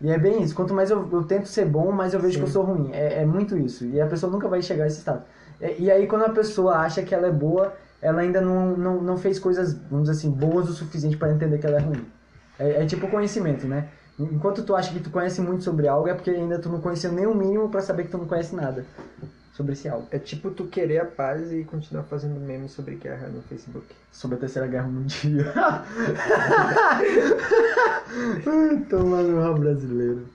E 0.00 0.10
é 0.10 0.18
bem 0.18 0.42
isso. 0.42 0.54
Quanto 0.54 0.72
mais 0.72 0.90
eu, 0.90 1.08
eu 1.12 1.24
tento 1.24 1.46
ser 1.46 1.66
bom, 1.66 1.90
mais 1.90 2.14
eu 2.14 2.20
vejo 2.20 2.34
Sim. 2.34 2.40
que 2.40 2.46
eu 2.46 2.52
sou 2.52 2.62
ruim. 2.64 2.90
É, 2.92 3.22
é 3.22 3.26
muito 3.26 3.56
isso. 3.56 3.84
E 3.86 4.00
a 4.00 4.06
pessoa 4.06 4.30
nunca 4.30 4.48
vai 4.48 4.62
chegar 4.62 4.84
a 4.84 4.86
esse 4.86 4.98
estado. 4.98 5.22
E, 5.60 5.84
e 5.84 5.90
aí, 5.90 6.06
quando 6.06 6.24
a 6.24 6.30
pessoa 6.30 6.76
acha 6.76 7.02
que 7.02 7.14
ela 7.14 7.26
é 7.26 7.32
boa, 7.32 7.74
ela 8.00 8.20
ainda 8.20 8.40
não, 8.40 8.76
não, 8.76 9.02
não 9.02 9.16
fez 9.16 9.38
coisas, 9.38 9.74
vamos 9.90 10.08
dizer 10.08 10.18
assim, 10.18 10.30
boas 10.30 10.68
o 10.68 10.72
suficiente 10.72 11.16
para 11.16 11.32
entender 11.32 11.58
que 11.58 11.66
ela 11.66 11.78
é 11.78 11.80
ruim. 11.80 12.06
É, 12.58 12.82
é 12.82 12.86
tipo 12.86 13.08
conhecimento, 13.08 13.66
né? 13.66 13.88
Enquanto 14.18 14.64
tu 14.64 14.74
acha 14.74 14.92
que 14.92 15.00
tu 15.00 15.10
conhece 15.10 15.40
muito 15.40 15.62
sobre 15.62 15.86
algo, 15.86 16.08
é 16.08 16.14
porque 16.14 16.30
ainda 16.30 16.58
tu 16.58 16.68
não 16.68 16.80
conheceu 16.80 17.12
nem 17.12 17.26
o 17.26 17.34
mínimo 17.34 17.68
para 17.68 17.80
saber 17.80 18.04
que 18.04 18.10
tu 18.10 18.18
não 18.18 18.26
conhece 18.26 18.54
nada 18.54 18.84
sobre 19.58 19.72
esse 19.72 19.88
algo. 19.88 20.06
É 20.12 20.18
tipo 20.18 20.50
tu 20.52 20.66
querer 20.66 20.98
a 21.00 21.04
paz 21.04 21.52
e 21.52 21.64
continuar 21.64 22.04
fazendo 22.04 22.38
memes 22.38 22.70
sobre 22.70 22.94
guerra 22.94 23.26
no 23.28 23.42
Facebook. 23.42 23.86
Sobre 24.12 24.36
a 24.36 24.40
Terceira 24.40 24.68
Guerra 24.68 24.86
Mundial. 24.86 25.52
Ai, 28.46 28.86
Toma 28.88 29.22
no 29.22 29.40
rabo 29.40 29.58
brasileiro. 29.58 30.28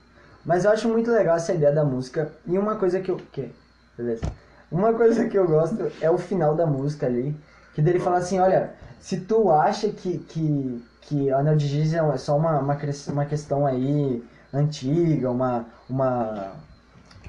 Mas 0.44 0.64
eu 0.64 0.70
acho 0.70 0.88
muito 0.88 1.10
legal 1.10 1.36
essa 1.36 1.54
ideia 1.54 1.72
da 1.72 1.84
música. 1.84 2.30
E 2.46 2.58
uma 2.58 2.76
coisa 2.76 3.00
que 3.00 3.10
eu. 3.10 3.16
Que? 3.32 3.50
Beleza. 3.96 4.26
Uma 4.70 4.92
coisa 4.92 5.26
que 5.26 5.38
eu 5.38 5.46
gosto 5.46 5.90
é 6.00 6.10
o 6.10 6.18
final 6.18 6.54
da 6.54 6.66
música 6.66 7.06
ali. 7.06 7.34
Que 7.74 7.82
dele 7.82 7.98
fala 7.98 8.18
assim, 8.18 8.38
olha, 8.38 8.70
se 9.00 9.20
tu 9.20 9.50
acha 9.50 9.88
que, 9.88 10.18
que, 10.18 10.84
que 11.02 11.30
Anel 11.30 11.56
de 11.56 11.66
Giz 11.66 11.92
é 11.92 12.16
só 12.16 12.36
uma, 12.36 12.58
uma, 12.60 12.78
uma 13.08 13.24
questão 13.26 13.66
aí 13.66 14.24
antiga, 14.52 15.30
uma, 15.30 15.66
uma, 15.90 16.52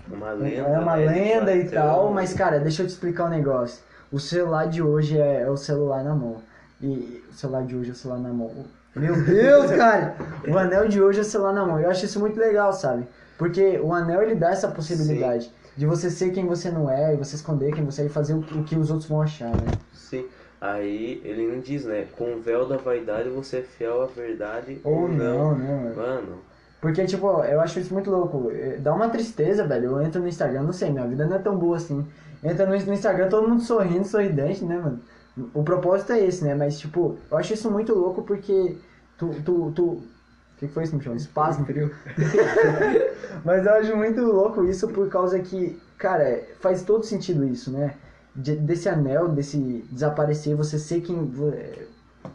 Uma 0.10 0.32
lenda. 0.32 0.56
é 0.56 0.80
uma 0.80 0.96
né, 0.96 1.06
lenda 1.06 1.56
e 1.56 1.68
tal, 1.70 2.14
mas 2.14 2.34
cara, 2.34 2.60
deixa 2.60 2.84
eu 2.84 2.88
te 2.88 2.92
explicar 2.92 3.26
um 3.26 3.30
negócio. 3.30 3.84
O 4.12 4.20
celular 4.20 4.68
de 4.68 4.82
hoje 4.82 5.20
é, 5.20 5.42
é 5.42 5.50
o 5.50 5.58
celular 5.58 6.04
na 6.04 6.14
mão. 6.14 6.38
E 6.82 7.24
o 7.30 7.34
celular 7.34 7.64
de 7.64 7.76
hoje 7.76 7.90
é 7.90 7.94
o 7.94 7.96
celular 7.96 8.20
na 8.20 8.30
mão. 8.30 8.52
Meu 8.96 9.22
Deus, 9.26 9.72
cara! 9.76 10.16
O 10.48 10.58
anel 10.58 10.88
de 10.88 11.02
hoje 11.02 11.20
é 11.20 11.22
o 11.22 11.26
celular 11.26 11.54
na 11.54 11.66
mão. 11.66 11.80
Eu 11.80 11.90
acho 11.90 12.06
isso 12.06 12.20
muito 12.20 12.40
legal, 12.40 12.72
sabe? 12.72 13.08
Porque 13.38 13.80
o 13.80 13.92
anel 13.92 14.22
ele 14.22 14.36
dá 14.36 14.52
essa 14.52 14.68
possibilidade 14.68 15.52
de 15.76 15.86
você 15.86 16.10
ser 16.10 16.32
quem 16.32 16.46
você 16.46 16.72
não 16.72 16.90
é, 16.90 17.14
e 17.14 17.18
você 17.18 17.36
esconder 17.36 17.74
quem 17.74 17.84
você 17.86 18.04
é 18.04 18.06
e 18.06 18.10
fazer 18.10 18.34
o, 18.34 18.40
o 18.40 18.64
que 18.64 18.76
os 18.76 18.90
outros 18.90 19.10
vão 19.10 19.22
achar, 19.22 19.50
né? 19.52 19.78
Sim. 19.94 20.26
Aí 20.60 21.22
ele 21.24 21.48
não 21.48 21.60
diz, 21.60 21.86
né? 21.86 22.08
Com 22.18 22.36
o 22.36 22.42
véu 22.42 22.68
da 22.68 22.78
vaidade 22.78 23.30
você 23.30 23.58
é 23.58 23.62
fiel 23.62 24.02
à 24.02 24.06
verdade 24.08 24.80
Ou 24.84 25.08
não, 25.08 25.56
né, 25.56 25.68
mano? 25.84 25.96
Mano, 25.96 26.46
Porque, 26.82 27.06
tipo, 27.06 27.28
eu 27.44 27.60
acho 27.62 27.80
isso 27.80 27.94
muito 27.94 28.10
louco. 28.12 28.50
Eh, 28.52 28.78
Dá 28.80 28.94
uma 28.94 29.10
tristeza, 29.10 29.66
velho. 29.68 29.92
Eu 29.92 30.02
entro 30.02 30.22
no 30.22 30.28
Instagram, 30.28 30.64
não 30.64 30.74
sei, 30.74 30.92
minha 30.92 31.08
vida 31.08 31.26
não 31.26 31.36
é 31.36 31.40
tão 31.40 31.58
boa 31.58 31.78
assim. 31.78 32.06
Entra 32.44 32.66
no 32.66 32.76
Instagram, 32.76 33.30
todo 33.30 33.48
mundo 33.48 33.62
sorrindo, 33.64 34.06
sorridente, 34.08 34.64
né, 34.66 34.78
mano? 34.78 35.02
O 35.54 35.64
propósito 35.64 36.14
é 36.14 36.20
esse, 36.26 36.44
né? 36.44 36.56
Mas, 36.56 36.80
tipo, 36.80 37.18
eu 37.30 37.38
acho 37.38 37.54
isso 37.54 37.70
muito 37.72 37.94
louco 37.94 38.24
porque 38.24 38.78
tu. 39.18 39.42
tu, 39.44 39.72
tu... 39.72 40.02
O 40.56 40.58
que 40.60 40.68
foi 40.70 40.84
isso, 40.84 40.96
Michel? 40.96 41.16
Espasmo? 41.16 41.66
Frio. 41.66 41.92
Mas 43.44 43.66
eu 43.66 43.74
acho 43.74 43.96
muito 43.96 44.22
louco 44.22 44.64
isso 44.66 44.88
por 44.88 45.10
causa 45.10 45.40
que, 45.40 45.78
cara, 45.98 46.42
faz 46.60 46.84
todo 46.84 47.04
sentido 47.06 47.46
isso, 47.46 47.72
né? 47.72 47.94
De- 48.36 48.56
desse 48.56 48.88
anel, 48.90 49.28
desse 49.30 49.58
desaparecer, 49.92 50.56
você 50.56 50.78
ser 50.80 51.02
quem. 51.02 51.26
vo- 51.26 51.54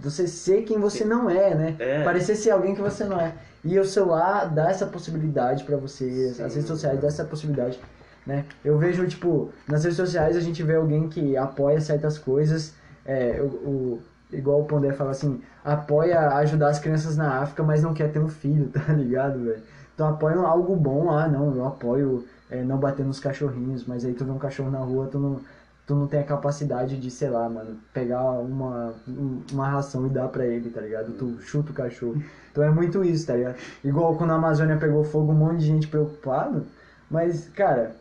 Você 0.00 0.27
ser 0.27 0.62
quem 0.62 0.79
você 0.79 1.05
não 1.05 1.29
é, 1.29 1.55
né? 1.55 1.77
É. 1.79 2.05
Parecer 2.05 2.37
ser 2.37 2.50
alguém 2.50 2.75
que 2.75 2.81
você 2.81 3.05
não 3.05 3.21
é. 3.21 3.35
E 3.65 3.79
o 3.79 3.85
celular 3.85 4.47
dá 4.47 4.71
essa 4.71 4.87
possibilidade 4.87 5.65
pra 5.65 5.77
você, 5.77 6.33
Sim. 6.33 6.43
as 6.43 6.55
redes 6.55 6.69
sociais 6.69 6.99
dão 6.99 7.09
essa 7.09 7.25
possibilidade, 7.25 7.79
né? 8.27 8.45
Eu 8.65 8.79
vejo, 8.79 9.07
tipo, 9.07 9.50
nas 9.69 9.83
redes 9.85 9.97
sociais 9.99 10.37
a 10.37 10.41
gente 10.41 10.62
vê 10.62 10.77
alguém 10.77 11.09
que 11.09 11.37
apoia 11.37 11.81
certas 11.81 12.17
coisas, 12.19 12.73
é, 13.05 13.39
o, 13.43 13.45
o- 13.47 14.03
igual 14.33 14.61
o 14.62 14.65
Pondé 14.65 14.93
fala 14.93 15.11
assim, 15.11 15.43
apoia 15.64 16.29
ajudar 16.37 16.69
as 16.69 16.79
crianças 16.79 17.17
na 17.17 17.40
África, 17.43 17.62
mas 17.62 17.83
não 17.83 17.95
quer 17.95 18.12
ter 18.12 18.19
um 18.19 18.29
filho, 18.29 18.69
tá 18.73 18.93
ligado, 18.93 19.45
velho? 19.45 19.62
Então 19.95 20.09
apoia 20.09 20.37
algo 20.38 20.75
bom, 20.76 21.11
ah, 21.11 21.29
não, 21.29 21.55
eu 21.55 21.67
apoio 21.67 22.25
é, 22.50 22.62
não 22.64 22.79
bater 22.79 23.05
nos 23.05 23.21
cachorrinhos, 23.21 23.85
mas 23.87 24.05
aí 24.05 24.14
tu 24.14 24.25
vê 24.25 24.31
um 24.31 24.38
cachorro 24.38 24.71
na 24.71 24.79
rua, 24.79 25.07
tu 25.09 25.19
não, 25.19 25.40
tu 25.87 25.95
não 25.95 26.07
tem 26.07 26.21
a 26.21 26.25
capacidade 26.25 26.99
de, 26.99 27.11
sei 27.11 27.29
lá, 27.31 27.49
mano, 27.49 27.76
pegar 27.93 28.23
uma, 28.33 28.95
um- 29.07 29.43
uma 29.52 29.69
ração 29.69 30.07
e 30.07 30.11
dar 30.11 30.29
pra 30.29 30.47
ele, 30.47 30.71
tá 30.71 30.81
ligado? 30.81 31.12
Tu 31.12 31.40
chuta 31.43 31.71
o 31.73 31.75
cachorro. 31.75 32.23
Então 32.50 32.64
é 32.64 32.71
muito 32.71 33.05
isso, 33.05 33.26
tá 33.26 33.35
ligado? 33.35 33.57
Igual 33.85 34.17
quando 34.17 34.31
a 34.33 34.37
Amazônia 34.37 34.76
pegou 34.79 35.05
fogo, 35.05 35.33
um 35.33 35.35
monte 35.35 35.59
de 35.61 35.67
gente 35.67 35.88
preocupado, 35.88 36.64
mas, 37.11 37.49
cara, 37.50 37.95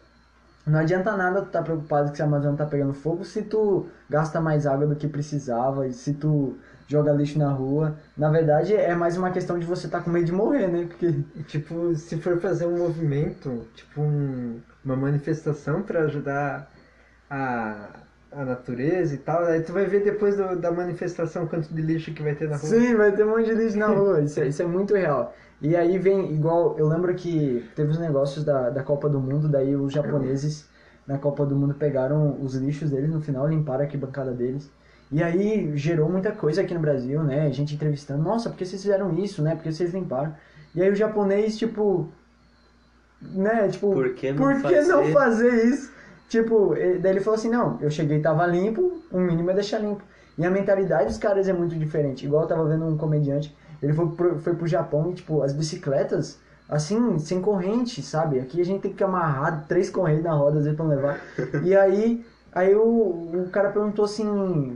não 0.66 0.80
adianta 0.80 1.16
nada 1.18 1.42
tu 1.42 1.50
tá 1.50 1.62
preocupado 1.62 2.12
que 2.12 2.22
a 2.22 2.26
Amazônia 2.26 2.58
tá 2.58 2.66
pegando 2.66 2.94
fogo 2.94 3.24
se 3.26 3.42
tu 3.44 3.88
gasta 4.10 4.40
mais 4.40 4.68
água 4.68 4.86
do 4.88 4.96
que 4.96 5.08
precisava 5.08 5.88
e 5.88 5.94
se 5.94 6.14
tu 6.14 6.56
joga 6.90 7.14
lixo 7.14 7.38
na 7.38 7.52
rua. 7.52 7.96
Na 8.18 8.30
verdade, 8.32 8.76
é 8.76 8.96
mais 8.96 9.16
uma 9.16 9.30
questão 9.30 9.60
de 9.60 9.66
você 9.66 9.88
tá 9.88 10.02
com 10.02 10.10
medo 10.10 10.26
de 10.26 10.32
morrer, 10.32 10.68
né? 10.68 10.86
Porque 10.88 11.14
tipo, 11.48 11.96
se 11.96 12.18
for 12.18 12.40
fazer 12.42 12.66
um 12.66 12.78
movimento, 12.80 13.68
tipo 13.76 14.02
um- 14.02 14.60
uma 14.84 14.96
manifestação 14.96 15.84
pra 15.84 16.02
ajudar 16.06 16.68
a, 17.30 17.90
a 18.32 18.44
natureza 18.44 19.14
e 19.14 19.18
tal, 19.20 19.44
aí 19.46 19.62
tu 19.62 19.72
vai 19.72 19.86
ver 19.86 20.04
depois 20.04 20.36
do- 20.36 20.56
da 20.56 20.72
manifestação 20.72 21.46
quanto 21.46 21.72
de 21.72 21.82
lixo 21.82 22.12
que 22.12 22.24
vai 22.24 22.34
ter 22.34 22.50
na 22.50 22.58
rua. 22.58 22.68
Sim, 22.68 22.96
vai 22.96 23.12
ter 23.16 23.24
um 23.24 23.30
monte 23.30 23.46
de 23.46 23.54
lixo 23.54 23.78
na 23.78 23.88
rua. 23.88 24.22
Isso, 24.22 24.40
é- 24.40 24.48
isso 24.48 24.62
é 24.62 24.66
muito 24.66 24.96
real. 24.96 25.36
E 25.62 25.76
aí 25.76 26.00
vem, 26.00 26.34
igual, 26.34 26.76
eu 26.80 26.88
lembro 26.88 27.14
que 27.14 27.70
teve 27.76 27.92
os 27.92 28.00
negócios 28.00 28.44
da, 28.44 28.72
da 28.72 28.82
Copa 28.82 29.08
do 29.08 29.20
Mundo, 29.20 29.48
daí 29.48 29.76
os 29.76 29.94
japoneses 29.94 30.68
na 31.06 31.20
Copa 31.20 31.46
do 31.46 31.56
Mundo 31.56 31.76
pegaram 31.76 32.36
os 32.42 32.56
lixos 32.56 32.90
deles 32.90 33.12
no 33.12 33.22
final, 33.22 33.48
limparam 33.48 33.82
a 33.82 33.84
arquibancada 33.84 34.32
deles. 34.32 34.72
E 35.12 35.24
aí 35.24 35.76
gerou 35.76 36.08
muita 36.10 36.32
coisa 36.32 36.62
aqui 36.62 36.74
no 36.74 36.80
Brasil, 36.80 37.24
né? 37.24 37.52
Gente 37.52 37.74
entrevistando, 37.76 38.22
nossa, 38.22 38.50
por 38.50 38.58
que 38.58 38.66
vocês 38.66 38.82
fizeram 38.82 39.18
isso, 39.18 39.42
né? 39.42 39.56
Por 39.56 39.64
que 39.64 39.72
vocês 39.72 39.94
limparam? 39.94 40.36
E 40.76 40.82
aí 40.82 40.90
o 40.92 40.96
japonês, 40.96 41.58
tipo, 41.58 42.08
né? 43.22 43.68
Tipo, 43.70 43.92
Por 43.92 44.14
que 44.14 44.32
não 44.32 44.38
por 44.38 44.62
que 44.62 44.82
não 44.82 45.00
fazer? 45.00 45.14
fazer 45.14 45.66
isso? 45.66 45.92
Tipo, 46.30 46.76
daí 47.02 47.12
ele 47.12 47.22
falou 47.22 47.40
assim, 47.40 47.50
não, 47.50 47.80
eu 47.82 47.90
cheguei 47.90 48.20
e 48.20 48.22
tava 48.22 48.46
limpo, 48.46 49.02
o 49.12 49.20
mínimo 49.20 49.50
é 49.50 49.54
deixar 49.56 49.80
limpo. 49.80 50.04
E 50.38 50.46
a 50.46 50.50
mentalidade 50.52 51.06
dos 51.06 51.18
caras 51.18 51.50
é 51.50 51.54
muito 51.54 51.76
diferente. 51.76 52.26
Igual 52.26 52.44
eu 52.44 52.48
tava 52.48 52.66
vendo 52.66 52.86
um 52.86 52.96
comediante, 52.96 53.56
ele 53.82 53.94
foi 53.94 54.10
pro, 54.10 54.40
foi 54.40 54.54
pro 54.56 54.68
Japão 54.68 55.10
e, 55.10 55.16
tipo, 55.16 55.42
as 55.42 55.52
bicicletas, 55.54 56.40
assim, 56.70 57.18
sem 57.18 57.42
corrente, 57.42 58.04
sabe? 58.04 58.40
Aqui 58.40 58.62
a 58.62 58.64
gente 58.64 58.82
tem 58.84 58.94
que 58.94 59.04
amarrar 59.04 59.66
três 59.68 59.90
correntes 59.90 60.24
na 60.24 60.34
roda, 60.34 60.60
às 60.60 60.66
vezes, 60.66 60.78
pra 60.78 60.86
não 60.86 60.96
levar. 60.96 61.20
E 61.64 61.76
aí, 61.76 62.24
aí 62.52 62.76
o, 62.76 62.82
o 63.46 63.50
cara 63.52 63.70
perguntou 63.72 64.06
assim, 64.06 64.26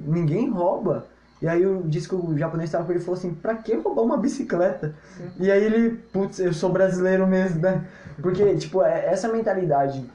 ninguém 0.08 0.50
rouba? 0.50 1.06
E 1.42 1.48
aí 1.48 1.66
o 1.66 1.84
disse 1.84 2.08
que 2.08 2.16
o 2.16 2.38
japonês 2.38 2.72
tava 2.72 2.86
com 2.86 2.92
ele 2.92 3.02
e 3.02 3.04
falou 3.04 3.18
assim, 3.18 3.34
pra 3.34 3.56
que 3.56 3.76
roubar 3.76 4.04
uma 4.04 4.18
bicicleta? 4.18 4.96
E 5.40 5.52
aí 5.52 5.64
ele, 5.64 5.92
putz, 6.12 6.40
eu 6.40 6.54
sou 6.54 6.72
brasileiro 6.72 7.28
mesmo, 7.28 7.62
né? 7.62 7.86
Porque, 8.22 8.56
tipo, 8.56 8.82
é- 8.82 9.08
essa 9.08 9.28
mentalidade 9.28 10.10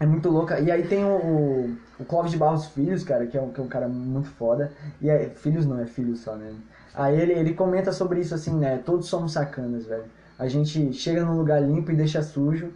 é 0.00 0.06
muito 0.06 0.28
louca. 0.30 0.58
E 0.60 0.70
aí 0.70 0.86
tem 0.86 1.04
o, 1.04 1.08
o, 1.16 1.76
o 2.00 2.04
Clóvis 2.04 2.32
de 2.32 2.36
Barros 2.38 2.66
Filhos, 2.66 3.04
cara, 3.04 3.26
que 3.26 3.36
é, 3.36 3.42
um, 3.42 3.50
que 3.50 3.60
é 3.60 3.64
um 3.64 3.68
cara 3.68 3.88
muito 3.88 4.28
foda. 4.30 4.72
E 5.00 5.08
é, 5.10 5.30
filhos 5.30 5.66
não, 5.66 5.80
é 5.80 5.86
filhos 5.86 6.20
só, 6.20 6.34
né? 6.36 6.52
Aí 6.94 7.20
ele, 7.20 7.32
ele 7.32 7.54
comenta 7.54 7.92
sobre 7.92 8.20
isso 8.20 8.34
assim, 8.34 8.54
né? 8.54 8.78
Todos 8.84 9.06
somos 9.08 9.32
sacanas, 9.32 9.86
velho. 9.86 10.04
A 10.38 10.48
gente 10.48 10.92
chega 10.92 11.24
num 11.24 11.36
lugar 11.36 11.60
limpo 11.62 11.90
e 11.92 11.96
deixa 11.96 12.22
sujo, 12.22 12.70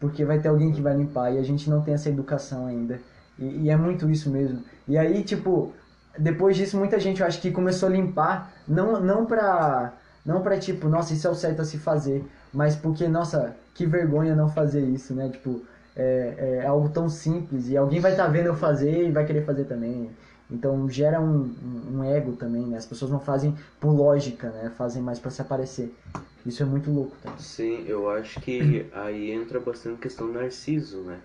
porque 0.00 0.24
vai 0.24 0.38
ter 0.40 0.48
alguém 0.48 0.72
que 0.72 0.80
vai 0.80 0.96
limpar 0.96 1.32
e 1.32 1.38
a 1.38 1.42
gente 1.42 1.68
não 1.68 1.82
tem 1.82 1.94
essa 1.94 2.08
educação 2.08 2.66
ainda. 2.66 3.00
E, 3.38 3.64
e 3.64 3.70
é 3.70 3.76
muito 3.76 4.10
isso 4.10 4.30
mesmo. 4.30 4.62
E 4.86 4.96
aí, 4.98 5.22
tipo, 5.22 5.72
depois 6.18 6.56
disso, 6.56 6.76
muita 6.76 6.98
gente, 7.00 7.20
eu 7.20 7.26
acho 7.26 7.40
que 7.40 7.50
começou 7.50 7.88
a 7.88 7.92
limpar, 7.92 8.52
não, 8.66 9.00
não 9.00 9.26
pra. 9.26 9.94
Não 10.24 10.40
pra 10.40 10.56
tipo, 10.56 10.88
nossa, 10.88 11.12
isso 11.12 11.26
é 11.26 11.30
o 11.30 11.34
certo 11.34 11.62
a 11.62 11.64
se 11.64 11.78
fazer, 11.78 12.24
mas 12.54 12.76
porque, 12.76 13.08
nossa, 13.08 13.56
que 13.74 13.84
vergonha 13.84 14.36
não 14.36 14.48
fazer 14.48 14.80
isso, 14.80 15.12
né? 15.14 15.28
Tipo, 15.28 15.62
é, 15.96 16.60
é 16.62 16.66
algo 16.66 16.88
tão 16.90 17.08
simples 17.08 17.68
e 17.68 17.76
alguém 17.76 17.98
vai 17.98 18.12
estar 18.12 18.28
vendo 18.28 18.46
eu 18.46 18.54
fazer 18.54 19.08
e 19.08 19.10
vai 19.10 19.26
querer 19.26 19.44
fazer 19.44 19.64
também. 19.64 20.10
Então 20.50 20.88
gera 20.88 21.20
um, 21.20 21.54
um, 21.90 22.04
ego 22.04 22.36
também, 22.36 22.66
né? 22.66 22.76
As 22.76 22.86
pessoas 22.86 23.10
não 23.10 23.18
fazem 23.18 23.56
por 23.80 23.90
lógica, 23.90 24.50
né? 24.50 24.70
Fazem 24.76 25.02
mais 25.02 25.18
pra 25.18 25.30
se 25.30 25.40
aparecer. 25.40 25.94
Isso 26.44 26.62
é 26.62 26.66
muito 26.66 26.90
louco, 26.90 27.16
tá? 27.22 27.36
Sim, 27.38 27.84
eu 27.86 28.10
acho 28.10 28.40
que 28.40 28.86
aí 28.92 29.30
entra 29.30 29.58
bastante 29.58 29.98
questão 29.98 30.26
do 30.26 30.34
narciso, 30.34 31.00
né? 31.02 31.18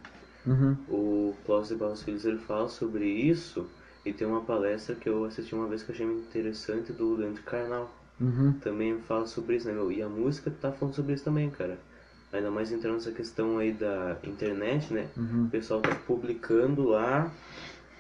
Uhum. 0.48 0.78
O 0.88 1.36
Cláudio 1.46 1.76
de 1.76 1.76
Barros 1.76 2.04
Filhos 2.04 2.26
ele 2.26 2.38
fala 2.38 2.70
sobre 2.70 3.06
isso 3.06 3.68
e 4.06 4.14
tem 4.14 4.26
uma 4.26 4.42
palestra 4.42 4.96
que 4.96 5.10
eu 5.10 5.26
assisti 5.26 5.54
uma 5.54 5.68
vez 5.68 5.84
que 5.84 5.92
eu 5.92 5.94
achei 5.94 6.06
muito 6.06 6.28
interessante 6.28 6.94
do 6.94 7.16
Leandro 7.16 7.44
Carnal. 7.44 7.92
Uhum. 8.20 8.54
Também 8.62 9.00
fala 9.02 9.28
sobre 9.28 9.58
isso, 9.58 9.68
né, 9.68 9.74
meu? 9.74 9.92
E 9.92 10.02
a 10.02 10.10
música 10.10 10.50
tá 10.50 10.72
falando 10.72 10.96
sobre 10.96 11.14
isso 11.14 11.24
também, 11.24 11.50
cara. 11.50 11.78
Ainda 12.32 12.50
mais 12.50 12.72
entrando 12.72 12.96
nessa 12.96 13.12
questão 13.12 13.58
aí 13.58 13.72
da 13.72 14.18
internet, 14.24 14.94
né? 14.94 15.08
Uhum. 15.16 15.46
O 15.46 15.50
pessoal 15.50 15.82
tá 15.82 15.94
publicando 16.08 16.84
lá, 16.84 17.32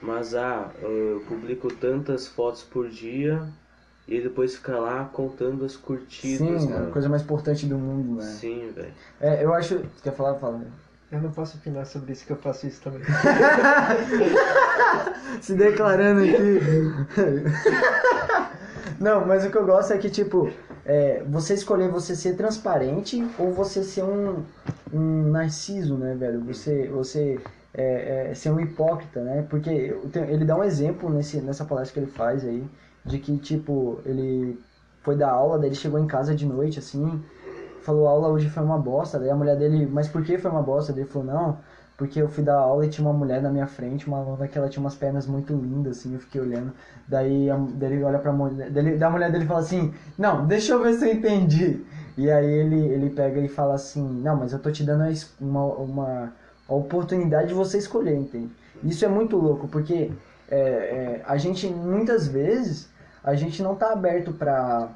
mas 0.01 0.33
ah, 0.33 0.71
eu 0.81 1.23
publico 1.27 1.67
tantas 1.73 2.27
fotos 2.27 2.63
por 2.63 2.89
dia 2.89 3.47
e 4.07 4.21
depois 4.21 4.55
ficar 4.55 4.79
lá 4.79 5.05
contando 5.05 5.65
as 5.65 5.75
curtidas, 5.75 6.61
Sim, 6.61 6.69
mano. 6.69 6.89
a 6.89 6.91
coisa 6.91 7.09
mais 7.09 7.21
importante 7.21 7.65
do 7.65 7.77
mundo, 7.77 8.15
né? 8.15 8.23
Sim, 8.23 8.71
velho. 8.73 8.93
É, 9.19 9.43
eu 9.43 9.53
acho. 9.53 9.81
Quer 10.01 10.13
falar? 10.13 10.35
Fala. 10.35 10.65
Eu 11.09 11.21
não 11.21 11.31
posso 11.31 11.57
opinar 11.57 11.85
sobre 11.85 12.11
isso, 12.11 12.25
que 12.25 12.33
eu 12.33 12.37
faço 12.37 12.67
isso 12.67 12.81
também. 12.81 13.01
Se 15.41 15.53
declarando 15.55 16.21
aqui. 16.21 16.59
Não, 18.99 19.25
mas 19.25 19.45
o 19.45 19.49
que 19.49 19.57
eu 19.57 19.65
gosto 19.65 19.93
é 19.93 19.97
que, 19.97 20.09
tipo, 20.09 20.49
é, 20.85 21.23
você 21.27 21.53
escolher 21.53 21.89
você 21.89 22.15
ser 22.15 22.35
transparente 22.35 23.25
ou 23.37 23.53
você 23.53 23.83
ser 23.83 24.03
um, 24.03 24.43
um 24.91 25.29
narciso, 25.29 25.95
né, 25.95 26.15
velho? 26.15 26.41
Você, 26.45 26.87
você 26.87 27.39
é, 27.73 28.29
é, 28.31 28.33
ser 28.33 28.49
um 28.49 28.59
hipócrita, 28.59 29.21
né? 29.21 29.45
Porque 29.49 29.95
tenho- 30.11 30.29
ele 30.29 30.43
dá 30.43 30.55
um 30.57 30.63
exemplo 30.63 31.09
nesse, 31.09 31.39
nessa 31.41 31.63
palestra 31.63 31.93
que 31.93 31.99
ele 31.99 32.11
faz 32.11 32.43
aí, 32.43 32.65
de 33.05 33.19
que, 33.19 33.37
tipo, 33.37 33.99
ele 34.05 34.59
foi 35.03 35.15
dar 35.15 35.29
aula, 35.29 35.57
daí 35.59 35.69
ele 35.69 35.75
chegou 35.75 35.99
em 35.99 36.07
casa 36.07 36.33
de 36.35 36.45
noite, 36.45 36.79
assim, 36.79 37.23
falou, 37.87 38.05
aula 38.05 38.27
hoje 38.27 38.49
foi 38.49 38.63
uma 38.63 38.77
bosta, 38.77 39.17
daí 39.17 39.29
a 39.29 39.35
mulher 39.35 39.57
dele, 39.57 39.87
mas 39.89 40.09
por 40.09 40.21
que 40.21 40.37
foi 40.37 40.51
uma 40.51 40.61
bosta? 40.61 40.91
Ele 40.91 41.05
falou, 41.05 41.25
não, 41.25 41.57
porque 41.95 42.21
eu 42.21 42.27
fui 42.27 42.43
dar 42.43 42.57
aula 42.57 42.85
e 42.85 42.89
tinha 42.89 43.07
uma 43.07 43.17
mulher 43.17 43.41
na 43.41 43.49
minha 43.49 43.65
frente, 43.65 44.07
uma 44.07 44.17
aluna 44.17 44.47
que 44.47 44.57
ela 44.57 44.67
tinha 44.67 44.81
umas 44.81 44.93
pernas 44.93 45.25
muito 45.25 45.53
lindas, 45.53 45.99
assim, 45.99 46.13
eu 46.13 46.19
fiquei 46.19 46.41
olhando. 46.41 46.73
Daí, 47.07 47.49
a, 47.49 47.55
daí 47.55 47.93
ele 47.93 48.03
olha 48.03 48.19
pra 48.19 48.33
mulher, 48.33 48.69
da 48.69 49.09
mulher 49.09 49.31
dele 49.31 49.45
fala 49.45 49.61
assim, 49.61 49.93
não, 50.17 50.45
deixa 50.45 50.73
eu 50.73 50.83
ver 50.83 50.93
se 50.95 51.07
eu 51.07 51.13
entendi. 51.13 51.85
E 52.17 52.29
aí 52.29 52.45
ele, 52.45 52.87
ele 52.87 53.09
pega 53.09 53.39
e 53.39 53.47
fala 53.47 53.75
assim, 53.75 54.05
não, 54.21 54.35
mas 54.35 54.51
eu 54.51 54.59
tô 54.59 54.69
te 54.69 54.83
dando 54.83 55.05
uma, 55.39 55.63
uma 55.65 56.33
oportunidade 56.67 57.47
de 57.47 57.53
você 57.53 57.77
escolher, 57.77 58.15
entende? 58.15 58.51
Isso 58.83 59.05
é 59.05 59.07
muito 59.07 59.37
louco, 59.37 59.67
porque 59.69 60.11
é, 60.49 60.59
é, 60.59 61.23
a 61.25 61.37
gente, 61.37 61.67
muitas 61.67 62.27
vezes, 62.27 62.89
a 63.23 63.33
gente 63.33 63.63
não 63.63 63.75
tá 63.75 63.93
aberto 63.93 64.33
pra, 64.33 64.89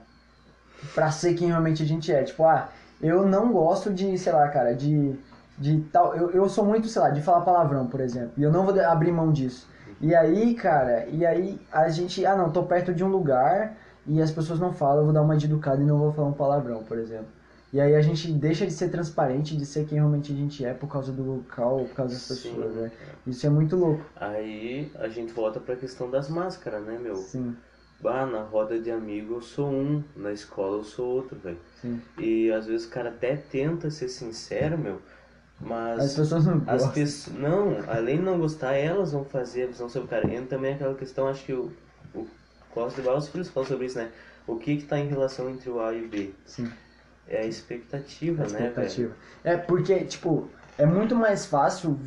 pra 0.94 1.10
ser 1.10 1.36
quem 1.36 1.48
realmente 1.48 1.82
a 1.82 1.86
gente 1.86 2.12
é. 2.12 2.24
Tipo, 2.24 2.44
ah, 2.44 2.70
eu 3.02 3.26
não 3.26 3.52
gosto 3.52 3.94
de, 3.94 4.18
sei 4.18 4.34
lá, 4.34 4.48
cara, 4.50 4.74
de 4.74 5.16
de 5.62 5.80
tal. 5.92 6.16
Eu, 6.16 6.32
eu 6.32 6.50
sou 6.50 6.66
muito, 6.66 6.88
sei 6.88 7.02
lá, 7.02 7.10
de 7.12 7.22
falar 7.22 7.42
palavrão, 7.42 7.88
por 7.88 8.02
exemplo. 8.02 8.32
E 8.36 8.44
eu 8.44 8.52
não 8.52 8.66
vou 8.66 8.80
abrir 8.82 9.12
mão 9.12 9.32
disso. 9.32 9.70
E 10.02 10.16
aí, 10.16 10.56
cara, 10.56 11.06
e 11.06 11.24
aí 11.26 11.60
a 11.72 11.88
gente. 11.90 12.26
Ah, 12.26 12.36
não, 12.36 12.52
tô 12.52 12.64
perto 12.64 12.94
de 12.94 13.04
um 13.04 13.08
lugar 13.08 13.78
e 14.08 14.20
as 14.20 14.32
pessoas 14.32 14.60
não 14.60 14.74
falam, 14.74 15.00
eu 15.00 15.04
vou 15.06 15.14
dar 15.14 15.22
uma 15.22 15.38
de 15.38 15.46
educada 15.46 15.82
e 15.82 15.86
não 15.86 16.00
vou 16.00 16.12
falar 16.12 16.30
um 16.30 16.34
palavrão, 16.34 16.84
por 16.84 16.98
exemplo. 16.98 17.28
E 17.72 17.80
aí 17.80 17.96
a 17.96 18.02
gente 18.02 18.30
deixa 18.34 18.66
de 18.66 18.74
ser 18.74 18.90
transparente, 18.90 19.56
de 19.56 19.66
ser 19.66 19.86
quem 19.86 20.00
realmente 20.00 20.34
a 20.34 20.36
gente 20.36 20.66
é 20.66 20.74
por 20.74 20.88
causa 20.90 21.12
do 21.12 21.24
local, 21.24 21.86
por 21.86 21.96
causa 21.96 22.16
das 22.16 22.24
Sim. 22.24 22.56
pessoas, 22.56 22.74
né? 22.74 22.92
Isso 23.26 23.46
é 23.46 23.50
muito 23.50 23.76
louco. 23.78 24.04
Aí 24.16 24.92
a 24.96 25.08
gente 25.08 25.32
volta 25.32 25.60
pra 25.60 25.76
questão 25.76 26.10
das 26.10 26.28
máscaras, 26.28 26.84
né, 26.84 26.98
meu? 27.02 27.16
Sim, 27.16 27.56
Bah, 28.02 28.26
na 28.26 28.42
roda 28.42 28.80
de 28.80 28.90
amigo 28.92 29.36
eu 29.36 29.42
sou 29.42 29.70
um, 29.70 30.04
na 30.16 30.32
escola 30.32 30.78
eu 30.78 30.84
sou 30.84 31.08
outro, 31.08 31.38
velho. 31.40 31.58
E 32.18 32.52
às 32.52 32.66
vezes 32.66 32.88
o 32.88 32.90
cara 32.90 33.10
até 33.10 33.36
tenta 33.36 33.90
ser 33.90 34.10
sincero, 34.10 34.78
meu, 34.78 35.02
mas 35.60 36.04
As 36.04 36.16
pessoas 36.16 36.46
não 36.46 36.60
as 36.60 36.82
gostam. 36.84 36.94
pessoas. 36.94 37.38
Não, 37.38 37.76
além 37.88 38.18
de 38.18 38.24
não 38.24 38.40
gostar, 38.40 38.74
elas 38.74 39.12
vão 39.12 39.24
fazer 39.26 39.64
a 39.64 39.68
visão 39.68 39.90
sobre 39.90 40.08
o 40.08 40.10
cara. 40.10 40.26
E 40.34 40.42
também 40.46 40.74
aquela 40.74 40.96
questão, 40.96 41.28
acho 41.28 41.46
que 41.46 41.54
o, 41.54 41.72
o 42.16 42.28
Costa 42.74 43.02
de 43.02 43.08
Barros 43.08 43.28
Filhos 43.28 43.50
falou 43.50 43.68
sobre 43.68 43.86
isso, 43.86 43.98
né? 43.98 44.12
O 44.48 44.56
que 44.58 44.78
que 44.78 44.86
tá 44.86 44.98
em 44.98 45.08
relação 45.08 45.50
entre 45.50 45.70
o 45.70 45.80
A 45.80 45.94
e 45.94 46.04
o 46.06 46.10
B? 46.10 46.32
Sim. 46.46 46.72
É 47.28 47.42
a 47.42 47.46
expectativa, 47.46 48.44
A 48.44 48.48
né, 48.48 48.70
velho? 48.70 48.88
expectativa. 48.88 49.16
É 49.44 49.58
porque, 49.58 50.04
tipo, 50.06 50.48
é 50.78 50.86
muito 50.86 51.16
mais 51.16 51.46
fácil, 51.46 51.98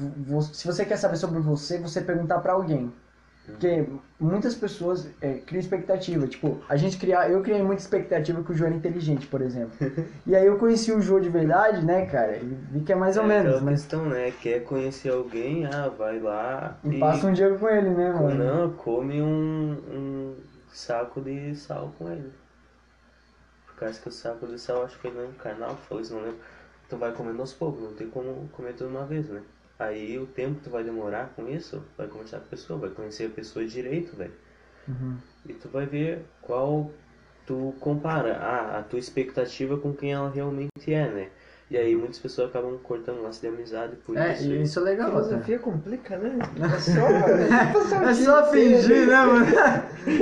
se 0.52 0.66
você 0.66 0.84
quer 0.84 0.96
saber 0.96 1.16
sobre 1.16 1.40
você, 1.40 1.78
você 1.78 2.00
perguntar 2.02 2.40
pra 2.40 2.52
alguém. 2.54 2.92
Porque 3.46 3.84
muitas 4.18 4.54
pessoas 4.54 5.06
é, 5.20 5.34
criam 5.34 5.60
expectativa. 5.60 6.26
Tipo, 6.26 6.62
a 6.66 6.76
gente 6.76 6.96
cria, 6.96 7.28
eu 7.28 7.42
criei 7.42 7.62
muita 7.62 7.82
expectativa 7.82 8.42
que 8.42 8.52
o 8.52 8.54
João 8.54 8.68
era 8.68 8.76
inteligente, 8.76 9.26
por 9.26 9.42
exemplo. 9.42 9.72
E 10.26 10.34
aí 10.34 10.46
eu 10.46 10.56
conheci 10.56 10.90
o 10.90 11.00
João 11.02 11.20
de 11.20 11.28
verdade, 11.28 11.84
né, 11.84 12.06
cara? 12.06 12.36
E 12.36 12.44
vi 12.70 12.80
que 12.80 12.92
é 12.92 12.96
mais 12.96 13.16
ou 13.16 13.24
é 13.24 13.26
menos, 13.26 13.60
mas. 13.60 13.82
questão, 13.82 14.06
né? 14.06 14.32
Quer 14.40 14.64
conhecer 14.64 15.10
alguém, 15.10 15.66
ah, 15.66 15.88
vai 15.88 16.18
lá 16.18 16.78
E 16.82 16.98
passa 16.98 17.26
um 17.26 17.32
dia 17.32 17.54
com 17.54 17.68
ele, 17.68 17.90
né, 17.90 18.12
mano? 18.12 18.42
Não, 18.42 18.72
come 18.72 19.20
um, 19.20 19.76
um 19.92 20.36
saco 20.68 21.20
de 21.20 21.54
sal 21.54 21.92
com 21.98 22.10
ele. 22.10 22.32
Por 23.66 23.76
causa 23.76 24.00
que 24.00 24.08
o 24.08 24.12
saco 24.12 24.46
de 24.46 24.58
sal, 24.58 24.84
acho 24.84 24.98
que 24.98 25.08
ele 25.08 25.18
é 25.18 25.22
um 25.22 25.76
falou 25.76 26.02
isso, 26.02 26.14
não 26.14 26.22
lembro. 26.22 26.38
Tu 26.88 26.96
vai 26.96 27.12
comendo 27.12 27.40
aos 27.40 27.52
poucos, 27.52 27.82
não 27.82 27.92
tem 27.92 28.08
como 28.08 28.48
comer 28.48 28.72
tudo 28.74 28.88
uma 28.88 29.04
vez, 29.04 29.28
né? 29.28 29.42
Aí 29.78 30.18
o 30.18 30.26
tempo 30.26 30.56
que 30.56 30.64
tu 30.64 30.70
vai 30.70 30.84
demorar 30.84 31.32
com 31.34 31.48
isso, 31.48 31.82
vai 31.98 32.06
conversar 32.06 32.38
com 32.38 32.44
a 32.46 32.48
pessoa, 32.48 32.78
vai 32.78 32.90
conhecer 32.90 33.26
a 33.26 33.30
pessoa 33.30 33.64
direito, 33.66 34.16
velho. 34.16 34.32
Uhum. 34.88 35.16
E 35.48 35.52
tu 35.54 35.68
vai 35.68 35.84
ver 35.86 36.24
qual 36.42 36.90
tu 37.46 37.74
compara 37.80 38.36
ah, 38.36 38.78
a 38.78 38.82
tua 38.82 38.98
expectativa 38.98 39.76
com 39.76 39.92
quem 39.92 40.12
ela 40.12 40.30
realmente 40.30 40.70
é, 40.92 41.08
né? 41.10 41.28
E 41.70 41.76
aí 41.78 41.96
muitas 41.96 42.18
pessoas 42.18 42.50
acabam 42.50 42.78
cortando 42.82 43.22
laço 43.22 43.40
de 43.40 43.48
amizade 43.48 43.96
por 43.96 44.16
É, 44.16 44.34
isso. 44.34 44.44
e 44.44 44.62
isso 44.62 44.78
é 44.78 44.82
legal. 44.82 45.10
tá? 45.10 45.16
Filosofia 45.16 45.58
complica, 45.58 46.16
né? 46.18 46.38
É 46.62 46.78
só, 46.78 48.04
É 48.10 48.14
só 48.14 48.48
inteiro. 48.48 48.76
fingir, 48.82 49.06
né, 49.08 49.24
mano? 49.24 49.46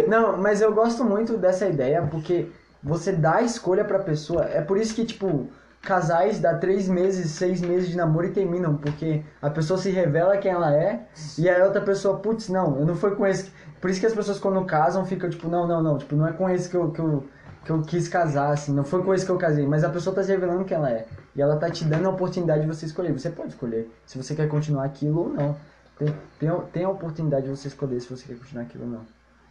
Não, 0.09 0.37
mas 0.39 0.63
eu 0.63 0.73
gosto 0.73 1.05
muito 1.05 1.37
dessa 1.37 1.67
ideia 1.69 2.07
porque 2.11 2.47
você 2.83 3.13
dá 3.13 3.37
a 3.37 3.43
escolha 3.43 3.85
pra 3.85 3.99
pessoa. 3.99 4.45
É 4.45 4.61
por 4.63 4.79
isso 4.79 4.95
que, 4.95 5.05
tipo, 5.05 5.51
casais 5.83 6.39
dá 6.39 6.55
três 6.55 6.89
meses, 6.89 7.33
seis 7.33 7.61
meses 7.61 7.89
de 7.89 7.97
namoro 7.97 8.27
e 8.27 8.31
terminam. 8.31 8.77
Porque 8.77 9.23
a 9.41 9.51
pessoa 9.51 9.79
se 9.79 9.91
revela 9.91 10.39
quem 10.39 10.53
ela 10.53 10.75
é 10.75 11.07
e 11.37 11.49
a 11.49 11.65
outra 11.65 11.81
pessoa, 11.81 12.19
putz, 12.19 12.49
não, 12.49 12.79
eu 12.79 12.87
não 12.87 12.95
fui 12.95 13.15
com 13.15 13.27
esse. 13.27 13.51
Por 13.81 13.91
isso 13.91 14.01
que 14.01 14.07
as 14.07 14.15
pessoas 14.15 14.39
quando 14.39 14.65
casam 14.65 15.05
ficam 15.05 15.29
tipo, 15.29 15.49
não, 15.49 15.67
não, 15.67 15.83
não, 15.83 15.99
tipo, 15.99 16.15
não 16.15 16.27
é 16.27 16.33
com 16.33 16.49
esse 16.49 16.69
que 16.69 16.77
eu, 16.77 16.91
que 16.93 17.01
eu, 17.01 17.25
que 17.65 17.71
eu 17.71 17.83
quis 17.83 18.09
casar, 18.09 18.53
assim, 18.53 18.73
não 18.73 18.85
foi 18.85 19.03
com 19.03 19.13
esse 19.13 19.27
que 19.27 19.33
eu 19.33 19.37
casei. 19.37 19.67
Mas 19.67 19.83
a 19.83 19.91
pessoa 19.91 20.15
tá 20.15 20.23
se 20.23 20.31
revelando 20.31 20.65
quem 20.65 20.77
ela 20.77 20.91
é. 20.91 21.07
E 21.35 21.43
ela 21.43 21.57
tá 21.57 21.69
te 21.69 21.85
dando 21.85 22.07
a 22.07 22.11
oportunidade 22.11 22.63
de 22.63 22.69
você 22.69 22.87
escolher. 22.87 23.13
Você 23.13 23.31
pode 23.31 23.51
escolher 23.51 23.91
se 24.07 24.17
você 24.17 24.35
quer 24.35 24.49
continuar 24.49 24.85
aquilo 24.85 25.21
ou 25.23 25.29
não. 25.31 25.57
Tem, 25.99 26.15
tem, 26.39 26.61
tem 26.73 26.85
a 26.85 26.89
oportunidade 26.89 27.45
de 27.45 27.51
você 27.51 27.69
escolher 27.69 28.01
se 28.01 28.09
você 28.09 28.27
quer 28.27 28.39
continuar 28.39 28.63
aquilo 28.65 28.85
ou 28.85 28.91
não. 28.91 29.01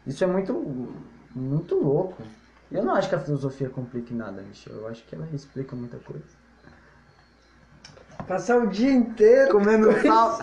Isso 0.07 0.23
é 0.23 0.27
muito, 0.27 0.53
muito 1.35 1.75
louco. 1.75 2.23
Eu 2.71 2.83
não 2.83 2.93
acho 2.93 3.09
que 3.09 3.15
a 3.15 3.19
filosofia 3.19 3.69
complique 3.69 4.13
nada, 4.13 4.41
Michel. 4.41 4.73
Eu 4.75 4.87
acho 4.87 5.03
que 5.05 5.13
ela 5.13 5.27
explica 5.33 5.75
muita 5.75 5.97
coisa. 5.97 6.23
Passar 8.27 8.59
o 8.59 8.67
dia 8.67 8.91
inteiro. 8.91 9.51
Comendo 9.51 9.91
sal. 10.01 10.39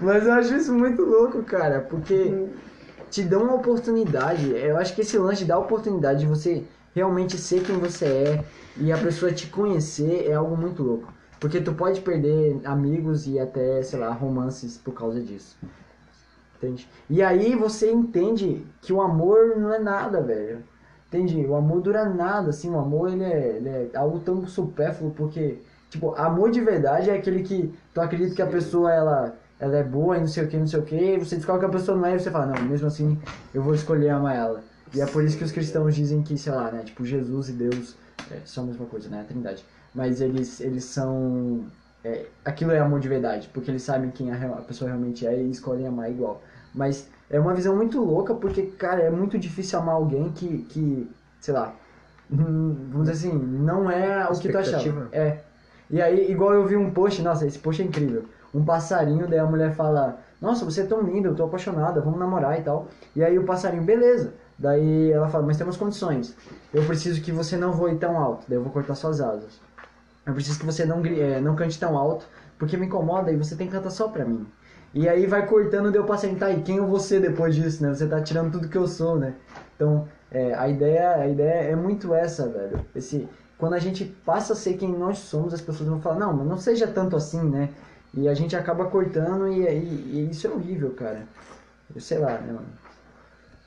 Mas 0.00 0.24
eu 0.24 0.32
acho 0.32 0.54
isso 0.54 0.72
muito 0.72 1.02
louco, 1.02 1.42
cara. 1.42 1.80
Porque 1.80 2.48
te 3.10 3.22
dão 3.22 3.42
uma 3.42 3.54
oportunidade. 3.54 4.50
Eu 4.50 4.78
acho 4.78 4.94
que 4.94 5.00
esse 5.00 5.18
lance 5.18 5.40
de 5.40 5.46
dar 5.46 5.56
a 5.56 5.58
oportunidade 5.58 6.20
de 6.20 6.26
você 6.26 6.64
realmente 6.94 7.36
ser 7.38 7.62
quem 7.64 7.78
você 7.78 8.04
é 8.04 8.44
e 8.76 8.92
a 8.92 8.98
pessoa 8.98 9.32
te 9.32 9.48
conhecer 9.48 10.28
é 10.28 10.34
algo 10.34 10.56
muito 10.56 10.82
louco. 10.82 11.12
Porque 11.40 11.60
tu 11.60 11.72
pode 11.74 12.00
perder 12.02 12.60
amigos 12.64 13.26
e 13.26 13.40
até, 13.40 13.82
sei 13.82 13.98
lá, 13.98 14.10
romances 14.12 14.78
por 14.78 14.94
causa 14.94 15.20
disso. 15.20 15.58
Entende? 16.62 16.88
E 17.10 17.20
aí 17.20 17.56
você 17.56 17.90
entende 17.90 18.64
que 18.80 18.92
o 18.92 19.00
amor 19.00 19.56
não 19.56 19.74
é 19.74 19.80
nada, 19.80 20.20
velho. 20.20 20.62
Entende? 21.08 21.44
O 21.44 21.56
amor 21.56 21.80
dura 21.80 22.08
nada, 22.08 22.50
assim, 22.50 22.70
o 22.70 22.78
amor 22.78 23.12
ele 23.12 23.24
é, 23.24 23.56
ele 23.56 23.68
é 23.68 23.90
algo 23.96 24.20
tão 24.20 24.46
supérfluo, 24.46 25.10
porque, 25.10 25.58
tipo, 25.90 26.14
amor 26.14 26.52
de 26.52 26.60
verdade 26.60 27.10
é 27.10 27.16
aquele 27.16 27.42
que 27.42 27.74
tu 27.92 28.00
acredita 28.00 28.36
que 28.36 28.42
a 28.42 28.46
pessoa, 28.46 28.92
ela, 28.92 29.34
ela 29.58 29.76
é 29.76 29.82
boa 29.82 30.16
e 30.16 30.20
não 30.20 30.28
sei 30.28 30.44
o 30.44 30.48
que, 30.48 30.56
não 30.56 30.68
sei 30.68 30.78
o 30.78 30.84
que, 30.84 30.94
e 30.94 31.18
você 31.18 31.34
descobre 31.34 31.60
que 31.60 31.66
a 31.66 31.78
pessoa 31.78 31.98
não 31.98 32.06
é 32.06 32.14
e 32.14 32.20
você 32.20 32.30
fala, 32.30 32.46
não, 32.46 32.62
mesmo 32.62 32.86
assim, 32.86 33.18
eu 33.52 33.60
vou 33.60 33.74
escolher 33.74 34.10
amar 34.10 34.36
ela. 34.36 34.62
E 34.94 35.00
é 35.00 35.06
por 35.06 35.24
isso 35.24 35.36
que 35.36 35.44
os 35.44 35.50
cristãos 35.50 35.96
dizem 35.96 36.22
que, 36.22 36.38
sei 36.38 36.52
lá, 36.52 36.70
né, 36.70 36.82
tipo, 36.84 37.04
Jesus 37.04 37.48
e 37.48 37.52
Deus 37.52 37.96
é, 38.30 38.38
são 38.44 38.64
a 38.64 38.66
mesma 38.68 38.86
coisa, 38.86 39.08
né, 39.08 39.20
a 39.20 39.24
trindade. 39.24 39.64
Mas 39.92 40.20
eles, 40.20 40.60
eles 40.60 40.84
são... 40.84 41.66
é, 42.02 42.26
aquilo 42.44 42.72
é 42.72 42.78
amor 42.78 43.00
de 43.00 43.08
verdade, 43.08 43.50
porque 43.52 43.70
eles 43.70 43.82
sabem 43.82 44.10
quem 44.10 44.30
a, 44.30 44.36
a 44.36 44.62
pessoa 44.62 44.88
realmente 44.88 45.26
é 45.26 45.36
e 45.42 45.50
escolhem 45.50 45.86
amar 45.86 46.10
igual. 46.10 46.40
Mas 46.74 47.08
é 47.30 47.38
uma 47.38 47.54
visão 47.54 47.76
muito 47.76 48.02
louca, 48.02 48.34
porque, 48.34 48.62
cara, 48.62 49.02
é 49.02 49.10
muito 49.10 49.38
difícil 49.38 49.78
amar 49.78 49.94
alguém 49.94 50.30
que, 50.32 50.58
que 50.68 51.10
sei 51.40 51.54
lá, 51.54 51.74
vamos 52.30 53.08
dizer 53.08 53.28
assim, 53.28 53.38
não 53.38 53.90
é 53.90 54.26
o 54.26 54.38
que 54.38 54.50
tu 54.50 54.58
achava. 54.58 55.08
É. 55.12 55.38
E 55.90 56.00
aí, 56.00 56.30
igual 56.30 56.54
eu 56.54 56.66
vi 56.66 56.76
um 56.76 56.90
post, 56.90 57.20
nossa, 57.22 57.46
esse 57.46 57.58
post 57.58 57.82
é 57.82 57.84
incrível. 57.84 58.24
Um 58.54 58.64
passarinho, 58.64 59.28
daí 59.28 59.38
a 59.38 59.46
mulher 59.46 59.74
fala, 59.74 60.18
nossa, 60.40 60.64
você 60.64 60.82
é 60.82 60.86
tão 60.86 61.02
lindo, 61.02 61.28
eu 61.28 61.34
tô 61.34 61.44
apaixonada, 61.44 62.00
vamos 62.00 62.18
namorar 62.18 62.58
e 62.58 62.62
tal. 62.62 62.88
E 63.14 63.22
aí 63.22 63.38
o 63.38 63.44
passarinho, 63.44 63.82
beleza. 63.82 64.34
Daí 64.58 65.10
ela 65.10 65.28
fala, 65.28 65.46
mas 65.46 65.56
temos 65.56 65.76
condições. 65.76 66.36
Eu 66.72 66.84
preciso 66.86 67.20
que 67.20 67.32
você 67.32 67.56
não 67.56 67.72
voe 67.72 67.96
tão 67.96 68.18
alto, 68.18 68.44
daí 68.48 68.56
eu 68.56 68.62
vou 68.62 68.72
cortar 68.72 68.94
suas 68.94 69.20
asas. 69.20 69.60
Eu 70.24 70.34
preciso 70.34 70.58
que 70.58 70.66
você 70.66 70.84
não, 70.84 71.04
eh, 71.04 71.40
não 71.40 71.56
cante 71.56 71.78
tão 71.78 71.98
alto, 71.98 72.26
porque 72.58 72.76
me 72.76 72.86
incomoda 72.86 73.32
e 73.32 73.36
você 73.36 73.56
tem 73.56 73.66
que 73.66 73.72
cantar 73.72 73.90
só 73.90 74.08
pra 74.08 74.24
mim. 74.24 74.46
E 74.94 75.08
aí 75.08 75.26
vai 75.26 75.46
cortando, 75.46 75.90
deu 75.90 76.04
pra 76.04 76.16
sentar, 76.18 76.52
e 76.56 76.60
quem 76.62 76.76
eu 76.76 76.86
vou 76.86 77.00
ser 77.00 77.20
depois 77.20 77.54
disso, 77.54 77.82
né? 77.82 77.94
Você 77.94 78.06
tá 78.06 78.20
tirando 78.20 78.52
tudo 78.52 78.68
que 78.68 78.76
eu 78.76 78.86
sou, 78.86 79.18
né? 79.18 79.34
Então, 79.74 80.06
é, 80.30 80.52
a, 80.54 80.68
ideia, 80.68 81.14
a 81.16 81.26
ideia 81.26 81.70
é 81.72 81.76
muito 81.76 82.12
essa, 82.12 82.46
velho. 82.48 82.84
Esse, 82.94 83.26
quando 83.56 83.72
a 83.74 83.78
gente 83.78 84.04
passa 84.04 84.52
a 84.52 84.56
ser 84.56 84.74
quem 84.74 84.90
nós 84.92 85.18
somos, 85.18 85.54
as 85.54 85.62
pessoas 85.62 85.88
vão 85.88 86.00
falar, 86.00 86.18
não, 86.18 86.32
mas 86.34 86.46
não 86.46 86.58
seja 86.58 86.86
tanto 86.86 87.16
assim, 87.16 87.42
né? 87.42 87.70
E 88.14 88.28
a 88.28 88.34
gente 88.34 88.54
acaba 88.54 88.84
cortando 88.84 89.48
e, 89.48 89.62
e- 89.62 90.10
e 90.12 90.28
isso 90.30 90.46
é 90.46 90.50
horrível, 90.50 90.90
cara. 90.90 91.22
Eu 91.94 92.00
sei 92.00 92.18
lá, 92.18 92.32
né, 92.32 92.52
mano? 92.52 92.66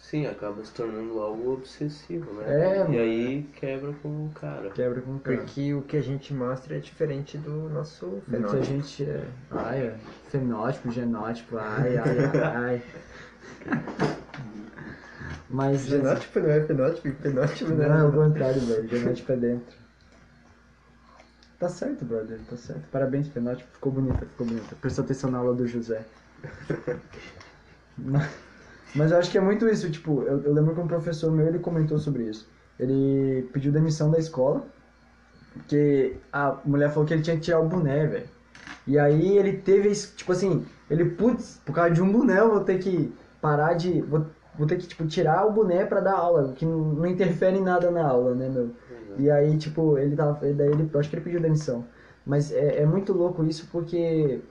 Sim, 0.09 0.27
acaba 0.27 0.63
se 0.63 0.71
tornando 0.71 1.19
algo 1.19 1.53
obsessivo, 1.53 2.31
né? 2.33 2.45
É, 2.47 2.75
e 2.75 2.79
mano. 2.79 2.99
aí 2.99 3.43
quebra 3.55 3.91
com 4.03 4.27
o 4.27 4.31
cara. 4.39 4.69
Quebra 4.69 5.01
com 5.01 5.15
o 5.15 5.19
cara. 5.19 5.37
Porque 5.37 5.73
o 5.73 5.81
que 5.81 5.97
a 5.97 6.01
gente 6.01 6.31
mostra 6.33 6.75
é 6.77 6.79
diferente 6.79 7.37
do 7.39 7.69
nosso 7.69 8.05
Muita 8.27 8.49
fenótipo. 8.49 8.63
gente 8.63 9.03
é. 9.03 9.23
Ai, 9.49 9.81
é. 9.87 9.95
Fenótipo, 10.29 10.91
genótipo, 10.91 11.57
ai, 11.57 11.97
ai, 11.97 12.17
ai. 12.55 12.81
Mas. 15.49 15.81
Genótipo 15.85 16.39
não 16.39 16.49
é 16.51 16.61
fenótipo, 16.61 17.11
fenótipo 17.21 17.69
não 17.71 17.77
Não, 17.89 17.95
é. 17.95 17.99
é 17.99 18.03
o 18.03 18.11
contrário, 18.11 18.61
velho. 18.61 18.87
Genótipo 18.87 19.31
é 19.31 19.35
dentro. 19.37 19.75
Tá 21.57 21.69
certo, 21.69 22.03
brother, 22.03 22.37
tá 22.49 22.57
certo. 22.57 22.81
Parabéns, 22.91 23.29
fenótipo. 23.29 23.71
Ficou 23.71 23.89
bonita, 23.89 24.25
ficou 24.25 24.45
bonita. 24.45 24.75
Prestou 24.75 25.05
atenção 25.05 25.31
na 25.31 25.37
aula 25.37 25.53
do 25.55 25.65
José. 25.65 26.05
Mas- 27.97 28.29
Mas 28.95 29.11
eu 29.11 29.17
acho 29.17 29.29
que 29.29 29.37
é 29.37 29.41
muito 29.41 29.67
isso, 29.67 29.91
tipo, 29.91 30.23
eu, 30.23 30.41
eu 30.43 30.53
lembro 30.53 30.73
que 30.73 30.79
um 30.79 30.87
professor 30.87 31.31
meu, 31.31 31.45
ele 31.45 31.59
comentou 31.59 31.99
sobre 31.99 32.23
isso. 32.23 32.47
Ele 32.79 33.47
pediu 33.51 33.71
demissão 33.71 34.09
da 34.09 34.17
escola, 34.17 34.63
porque 35.53 36.15
a 36.31 36.57
mulher 36.65 36.89
falou 36.89 37.05
que 37.05 37.13
ele 37.13 37.21
tinha 37.21 37.35
que 37.35 37.43
tirar 37.43 37.59
o 37.59 37.67
boné, 37.67 38.07
velho. 38.07 38.29
E 38.87 38.97
aí 38.97 39.37
ele 39.37 39.57
teve, 39.57 39.93
tipo 39.93 40.31
assim, 40.31 40.65
ele, 40.89 41.05
putz, 41.05 41.59
por 41.65 41.73
causa 41.73 41.91
de 41.91 42.01
um 42.01 42.11
boné 42.11 42.39
eu 42.39 42.49
vou 42.51 42.61
ter 42.61 42.79
que 42.79 43.13
parar 43.41 43.73
de, 43.73 44.01
vou, 44.01 44.25
vou 44.57 44.67
ter 44.67 44.77
que, 44.77 44.87
tipo, 44.87 45.05
tirar 45.07 45.45
o 45.45 45.51
boné 45.51 45.85
pra 45.85 45.99
dar 45.99 46.13
aula, 46.13 46.53
que 46.53 46.65
não, 46.65 46.79
não 46.93 47.05
interfere 47.05 47.57
em 47.57 47.63
nada 47.63 47.91
na 47.91 48.05
aula, 48.05 48.33
né, 48.33 48.49
meu? 48.49 48.71
E 49.17 49.29
aí, 49.31 49.57
tipo, 49.57 49.97
ele 49.97 50.15
tava, 50.15 50.33
daí 50.53 50.69
ele, 50.69 50.89
eu 50.93 50.99
acho 50.99 51.09
que 51.09 51.15
ele 51.15 51.23
pediu 51.23 51.39
demissão. 51.41 51.85
Mas 52.25 52.51
é, 52.51 52.81
é 52.81 52.85
muito 52.85 53.13
louco 53.13 53.43
isso 53.45 53.67
porque, 53.71 54.41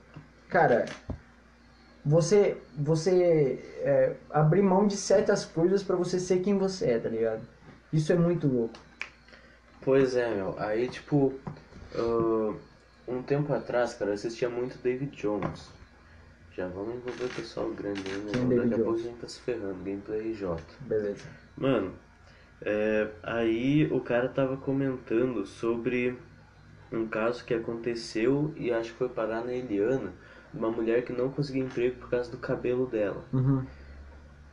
cara, 0.49 0.87
você, 2.05 2.57
você 2.77 3.59
é, 3.79 4.15
abrir 4.31 4.63
mão 4.63 4.87
de 4.87 4.97
certas 4.97 5.45
coisas 5.45 5.83
pra 5.83 5.97
você 5.97 6.21
ser 6.21 6.41
quem 6.41 6.59
você 6.59 6.91
é, 6.91 6.99
tá 6.99 7.09
ligado? 7.09 7.43
Isso 7.93 8.13
é 8.13 8.17
muito 8.17 8.47
louco. 8.47 8.79
Pois 9.81 10.17
é, 10.17 10.35
meu. 10.35 10.55
Aí, 10.59 10.89
tipo, 10.89 11.33
ah, 11.95 12.55
um 13.07 13.23
tempo 13.23 13.53
atrás, 13.53 13.95
cara, 13.95 14.11
eu 14.11 14.15
assistia 14.15 14.49
muito 14.49 14.79
David 14.83 15.17
Jones. 15.17 15.69
Já 16.57 16.69
vamos 16.69 16.97
envolver 16.97 17.25
o 17.25 17.29
pessoal 17.31 17.71
grande 17.71 18.03
aí, 18.07 18.19
né? 18.19 18.33
Quem 18.33 18.53
é 18.53 18.63
Daqui 18.63 18.75
a 18.75 18.85
pouco 18.85 18.99
a 18.99 19.03
gente 19.03 19.19
tá 19.19 19.29
se 19.29 19.41
ferrando. 19.41 19.83
Gameplay 19.83 20.35
J. 20.35 20.63
Beleza. 20.81 21.25
Mano, 21.57 21.93
é, 22.63 23.09
aí 23.23 23.87
o 23.93 24.01
cara 24.01 24.29
tava 24.29 24.57
comentando 24.57 25.45
sobre 25.47 26.17
um 26.93 27.07
caso 27.09 27.45
que 27.45 27.53
aconteceu 27.53 28.53
e 28.57 28.73
acho 28.73 28.93
que 28.93 28.99
foi 28.99 29.09
parar 29.09 29.45
na 29.45 29.53
Eliana, 29.53 30.13
uma 30.55 30.71
mulher 30.71 31.05
que 31.05 31.13
não 31.13 31.31
conseguia 31.31 31.63
emprego 31.63 31.97
por 31.97 32.11
causa 32.11 32.31
do 32.31 32.39
cabelo 32.39 32.87
dela. 32.87 33.25
Uhum. 33.33 33.65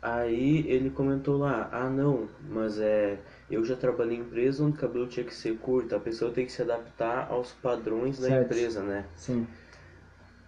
Aí 0.01 0.65
ele 0.67 0.89
comentou 0.89 1.37
lá, 1.37 1.69
ah 1.71 1.89
não, 1.89 2.27
mas 2.49 2.79
é. 2.79 3.19
Eu 3.49 3.63
já 3.63 3.75
trabalhei 3.75 4.17
em 4.17 4.21
empresa 4.21 4.63
onde 4.63 4.77
o 4.77 4.79
cabelo 4.79 5.07
tinha 5.07 5.25
que 5.25 5.33
ser 5.33 5.57
curto, 5.57 5.95
a 5.95 5.99
pessoa 5.99 6.31
tem 6.31 6.45
que 6.45 6.51
se 6.51 6.61
adaptar 6.61 7.27
aos 7.29 7.51
padrões 7.51 8.17
da 8.19 8.27
Certo. 8.27 8.45
empresa, 8.45 8.81
né? 8.81 9.05
Sim. 9.15 9.45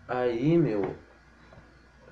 Aí, 0.07 0.57
meu, 0.57 0.95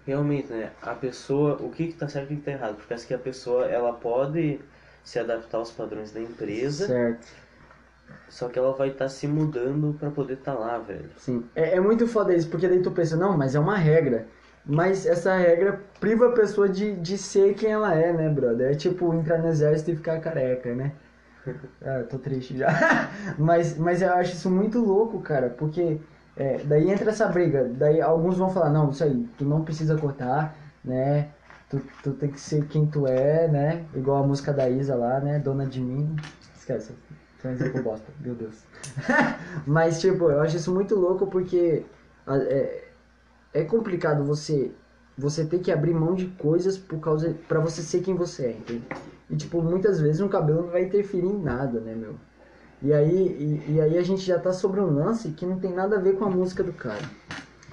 realmente, 0.06 0.48
né, 0.52 0.72
a 0.82 0.94
pessoa, 0.94 1.56
o 1.62 1.72
que 1.72 1.88
que 1.88 1.94
tá 1.94 2.08
certo 2.08 2.32
e 2.32 2.34
o 2.34 2.38
que 2.38 2.44
que 2.44 2.46
tá 2.46 2.52
errado? 2.52 2.76
Porque 2.76 2.94
acho 2.94 3.08
que 3.08 3.14
a 3.14 3.20
pessoa, 3.20 3.66
ela 3.66 3.94
pode 3.94 4.60
se 5.04 5.18
adaptar 5.18 5.58
aos 5.58 5.72
padrões 5.72 6.12
da 6.12 6.22
empresa, 6.22 6.88
Certo. 6.88 7.28
Só 8.30 8.48
que 8.48 8.58
ela 8.58 8.74
vai 8.74 8.90
estar 8.90 9.10
se 9.10 9.28
mudando 9.28 9.96
pra 10.00 10.10
poder 10.10 10.34
estar 10.34 10.54
lá, 10.54 10.78
velho. 10.78 11.10
Sim. 11.18 11.44
É, 11.56 11.76
é 11.76 11.80
muito 11.80 12.08
foda 12.08 12.34
isso, 12.34 12.50
porque 12.50 12.68
daí 12.68 12.82
tu 12.82 12.92
pensa, 12.92 13.16
não, 13.18 13.38
mas 13.38 13.56
é 13.56 13.60
uma 13.60 13.78
regra. 13.78 14.28
Mas 14.66 15.06
essa 15.06 15.36
regra 15.36 15.82
priva 16.00 16.28
a 16.28 16.32
pessoa 16.34 16.70
de, 16.70 16.96
de 16.96 17.18
ser 17.18 17.56
quem 17.56 17.72
ela 17.72 17.96
é, 17.96 18.14
né, 18.14 18.30
brother? 18.30 18.72
É 18.72 18.76
tipo 18.76 19.14
entrar 19.14 19.40
no 19.40 19.48
exército 19.48 19.92
e 19.92 19.96
ficar 19.96 20.20
careca, 20.20 20.74
né? 20.74 20.94
Ah, 21.84 22.04
tô 22.08 22.20
triste 22.20 22.56
já. 22.56 22.70
mas, 23.40 23.76
mas 23.76 24.02
eu 24.04 24.14
acho 24.14 24.34
isso 24.34 24.50
muito 24.50 24.80
louco, 24.80 25.20
cara, 25.22 25.50
porque 25.50 26.00
é, 26.38 26.60
daí 26.64 26.92
entra 26.92 27.10
essa 27.10 27.28
briga. 27.28 27.70
Daí 27.74 28.00
alguns 28.00 28.38
vão 28.38 28.50
falar, 28.50 28.70
não, 28.70 28.92
isso 28.92 29.04
aí, 29.04 29.28
tu 29.38 29.46
não 29.46 29.64
precisa 29.64 29.98
cortar, 29.98 30.56
né? 30.86 31.30
Tu, 31.70 31.82
tu 32.04 32.12
tem 32.12 32.30
que 32.30 32.40
ser 32.40 32.66
quem 32.68 32.86
tu 32.86 33.08
é, 33.08 33.48
né? 33.48 33.86
Igual 33.96 34.24
a 34.24 34.28
música 34.28 34.54
da 34.54 34.70
Isa 34.70 34.96
lá, 34.96 35.20
né? 35.20 35.40
Dona 35.40 35.66
de 35.66 35.82
mim. 35.82 36.16
Esquece, 36.56 36.94
bosta, 37.84 38.12
meu 38.20 38.36
Deus. 38.36 38.64
Mas, 39.66 40.00
tipo, 40.00 40.30
eu 40.30 40.42
acho 40.42 40.58
isso 40.58 40.74
muito 40.74 40.96
louco 40.96 41.28
porque 41.28 41.84
é, 42.28 42.84
é 43.54 43.64
complicado 43.64 44.24
você 44.24 44.72
você 45.18 45.46
ter 45.46 45.60
que 45.60 45.72
abrir 45.72 45.94
mão 45.94 46.16
de 46.16 46.28
coisas 46.28 46.78
por 46.78 47.00
causa 47.00 47.36
para 47.48 47.60
você 47.60 47.82
ser 47.82 48.02
quem 48.02 48.16
você 48.16 48.46
é, 48.46 48.52
entende? 48.52 48.88
E 49.30 49.36
tipo, 49.36 49.62
muitas 49.62 50.00
vezes 50.00 50.20
um 50.22 50.28
cabelo 50.28 50.64
não 50.64 50.70
vai 50.70 50.84
interferir 50.84 51.28
em 51.28 51.40
nada, 51.40 51.80
né, 51.80 51.94
meu? 51.94 52.16
E 52.82 52.92
aí, 52.92 53.62
e, 53.68 53.74
e 53.74 53.82
aí 53.82 53.98
a 53.98 54.02
gente 54.02 54.24
já 54.24 54.40
tá 54.40 54.52
sobre 54.52 54.80
um 54.80 54.96
lance 54.96 55.30
que 55.32 55.46
não 55.46 55.60
tem 55.60 55.72
nada 55.72 55.98
a 55.98 56.00
ver 56.00 56.18
com 56.18 56.26
a 56.26 56.30
música 56.30 56.64
do 56.64 56.74
cara. 56.74 57.04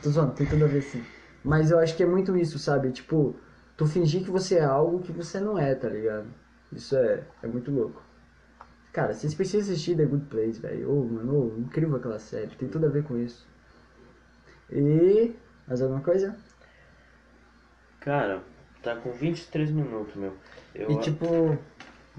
Tô 0.02 0.10
zoando, 0.10 0.32
tem 0.32 0.46
tudo 0.46 0.64
a 0.64 0.68
ver 0.68 0.82
sim. 0.82 1.02
Mas 1.42 1.70
eu 1.70 1.78
acho 1.78 1.96
que 1.96 2.02
é 2.02 2.06
muito 2.06 2.36
isso, 2.36 2.58
sabe? 2.58 2.90
Tipo, 2.90 3.34
tu 3.76 3.86
fingir 3.86 4.22
que 4.22 4.30
você 4.30 4.56
é 4.56 4.64
algo 4.64 5.00
que 5.00 5.10
você 5.10 5.40
não 5.40 5.58
é, 5.58 5.74
tá 5.74 5.88
ligado? 5.88 6.26
Isso 6.70 6.94
é, 6.96 7.22
é 7.42 7.46
muito 7.46 7.70
louco. 7.70 8.02
Cara, 8.92 9.14
vocês 9.14 9.34
precisam 9.34 9.60
assistir 9.60 9.96
The 9.96 10.04
Good 10.04 10.26
Place, 10.26 10.60
velho. 10.60 10.90
Ô, 10.90 11.04
mano, 11.04 11.54
ô, 11.56 11.58
incrível 11.58 11.96
aquela 11.96 12.18
série. 12.18 12.48
Tem 12.56 12.68
tudo 12.68 12.86
a 12.86 12.90
ver 12.90 13.04
com 13.04 13.16
isso. 13.18 13.46
E. 14.70 15.34
Mais 15.66 15.82
alguma 15.82 16.00
coisa? 16.00 16.36
Cara, 18.00 18.42
tá 18.82 18.96
com 18.96 19.12
23 19.12 19.70
minutos, 19.70 20.14
meu. 20.16 20.34
Eu... 20.74 20.90
E 20.90 21.00
tipo, 21.00 21.58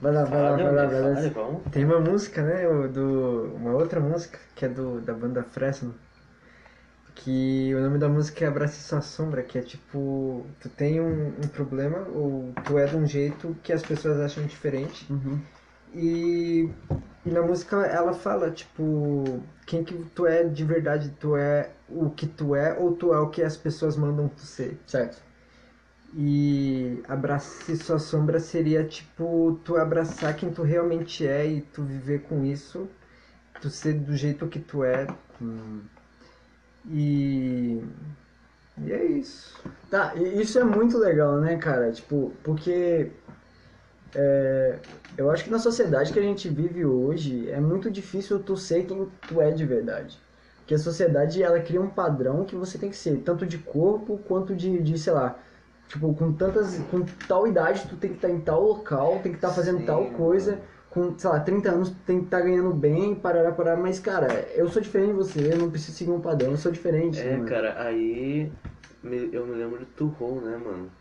Vai 0.02 0.14
lá, 0.14 0.24
vai 0.24 0.42
lá, 0.42 0.56
vai 0.56 0.74
lá, 0.74 0.88
meu, 0.88 1.14
vai 1.14 1.14
lá. 1.14 1.60
tem 1.72 1.84
uma 1.84 2.00
música, 2.00 2.42
né? 2.42 2.66
Do, 2.88 3.54
uma 3.56 3.74
outra 3.74 4.00
música 4.00 4.40
que 4.56 4.64
é 4.64 4.70
do, 4.70 5.02
da 5.02 5.14
banda 5.14 5.44
Fresno. 5.44 5.94
Que 7.16 7.74
o 7.76 7.82
nome 7.82 7.98
da 7.98 8.08
música 8.08 8.46
é 8.46 8.48
Abrace 8.48 8.82
Sua 8.82 9.02
Sombra, 9.02 9.44
que 9.44 9.58
é 9.58 9.62
tipo, 9.62 10.46
tu 10.62 10.70
tem 10.70 11.02
um, 11.02 11.28
um 11.28 11.48
problema, 11.50 12.08
ou 12.14 12.54
tu 12.66 12.78
é 12.78 12.86
de 12.86 12.96
um 12.96 13.06
jeito 13.06 13.58
que 13.62 13.74
as 13.74 13.82
pessoas 13.82 14.22
acham 14.22 14.46
diferente. 14.46 15.06
Uhum. 15.12 15.42
E, 15.94 16.70
e 17.26 17.30
na 17.30 17.42
música 17.42 17.78
ela 17.86 18.14
fala, 18.14 18.52
tipo, 18.52 19.42
quem 19.66 19.84
que 19.84 19.94
tu 20.16 20.26
é 20.26 20.44
de 20.44 20.64
verdade, 20.64 21.14
tu 21.20 21.36
é 21.36 21.70
o 21.88 22.10
que 22.10 22.28
tu 22.28 22.56
é 22.56 22.78
ou 22.78 22.96
tu 22.96 23.14
é 23.14 23.20
o 23.20 23.30
que 23.30 23.42
as 23.42 23.58
pessoas 23.58 23.96
mandam 23.96 24.28
tu 24.28 24.42
ser. 24.42 24.80
Certo. 24.88 25.22
E 26.16 27.04
abrace 27.08 27.78
sua 27.78 28.00
sombra 28.00 28.40
seria 28.40 28.84
tipo 28.84 29.60
tu 29.64 29.78
abraçar 29.78 30.36
quem 30.36 30.52
tu 30.52 30.64
realmente 30.64 31.26
é 31.26 31.46
e 31.46 31.62
tu 31.62 31.84
viver 31.84 32.22
com 32.24 32.44
isso, 32.44 32.90
tu 33.62 33.70
ser 33.70 33.94
do 33.94 34.16
jeito 34.16 34.48
que 34.48 34.60
tu 34.60 34.84
é. 34.84 35.08
Hum. 35.42 35.82
E. 36.90 37.84
E 38.82 38.92
é 38.92 39.06
isso. 39.06 39.62
Tá, 39.90 40.14
e 40.16 40.42
isso 40.42 40.58
é 40.58 40.64
muito 40.64 40.98
legal, 40.98 41.40
né, 41.40 41.58
cara? 41.58 41.92
Tipo, 41.92 42.34
porque 42.44 43.12
é, 44.14 44.86
eu 45.18 45.30
acho 45.32 45.44
que 45.44 45.50
na 45.50 45.60
sociedade 45.60 46.12
que 46.14 46.20
a 46.20 46.22
gente 46.22 46.50
vive 46.50 46.86
hoje 46.86 47.50
é 47.50 47.60
muito 47.60 47.92
difícil 47.92 48.44
tu 48.44 48.56
ser 48.58 48.86
quem 48.86 49.10
tu 49.26 49.42
é 49.42 49.52
de 49.52 49.66
verdade. 49.66 50.24
Porque 50.60 50.74
a 50.76 50.78
sociedade, 50.80 51.42
ela 51.44 51.62
cria 51.62 51.82
um 51.82 51.90
padrão 51.94 52.46
que 52.46 52.56
você 52.56 52.78
tem 52.78 52.90
que 52.90 52.96
ser, 52.98 53.24
tanto 53.24 53.46
de 53.46 53.58
corpo 53.60 54.20
quanto 54.20 54.56
de, 54.56 54.82
de 54.82 54.98
sei 55.00 55.14
lá, 55.14 55.42
tipo, 55.88 56.14
com 56.16 56.36
tantas, 56.36 56.84
com 56.86 57.04
tal 57.28 57.48
idade 57.48 57.88
tu 57.88 57.98
tem 57.98 58.12
que 58.12 58.18
estar 58.18 58.30
em 58.30 58.44
tal 58.44 58.62
local, 58.62 59.22
tem 59.22 59.32
que 59.32 59.38
estar 59.38 59.54
fazendo 59.54 59.80
Sim, 59.80 59.86
tal 59.86 60.12
coisa, 60.12 60.52
mano. 60.52 60.68
com, 60.90 61.18
sei 61.18 61.30
lá, 61.30 61.40
30 61.40 61.72
anos 61.72 61.90
tu 61.90 62.04
tem 62.04 62.20
que 62.20 62.26
estar 62.26 62.42
ganhando 62.42 62.74
bem, 62.74 63.20
parará, 63.20 63.52
parará, 63.54 63.78
mas, 63.82 64.00
cara, 64.00 64.48
eu 64.54 64.68
sou 64.70 64.82
diferente 64.82 65.10
de 65.12 65.14
você, 65.18 65.52
eu 65.54 65.58
não 65.58 65.72
preciso 65.72 65.98
seguir 65.98 66.12
um 66.12 66.22
padrão, 66.22 66.52
eu 66.52 66.58
sou 66.58 66.72
diferente, 66.72 67.26
né, 67.28 67.32
É, 67.32 67.38
mano? 67.38 67.50
cara, 67.50 67.82
aí 67.84 68.58
eu 69.04 69.46
me 69.48 69.56
lembro 69.56 69.86
de 69.86 69.92
Turron, 69.94 70.42
né, 70.42 70.58
mano? 70.58 70.99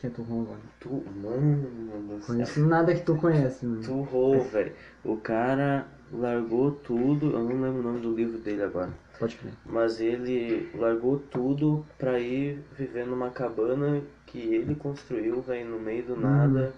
Quem 0.00 0.08
é 0.08 0.12
tu, 0.12 0.24
mano? 0.24 0.58
Tu, 0.80 1.04
mano 1.22 2.08
do 2.08 2.22
céu. 2.22 2.34
Conheço 2.34 2.60
nada 2.66 2.94
que 2.94 3.02
tu 3.02 3.16
conhece, 3.16 3.66
mano. 3.66 3.82
Turrou, 3.82 4.42
velho. 4.44 4.72
O 5.04 5.18
cara 5.18 5.86
largou 6.10 6.70
tudo, 6.72 7.32
eu 7.32 7.40
não 7.40 7.60
lembro 7.60 7.80
o 7.80 7.82
nome 7.82 8.00
do 8.00 8.14
livro 8.14 8.38
dele 8.38 8.62
agora. 8.62 8.90
Pode 9.18 9.36
crer. 9.36 9.52
Mas 9.66 10.00
ele 10.00 10.70
largou 10.74 11.18
tudo 11.18 11.84
pra 11.98 12.18
ir 12.18 12.64
viver 12.76 13.06
numa 13.06 13.28
cabana 13.28 14.00
que 14.24 14.38
ele 14.38 14.74
construiu, 14.74 15.42
velho, 15.42 15.68
no 15.68 15.78
meio 15.78 16.02
do 16.04 16.16
nada. 16.16 16.72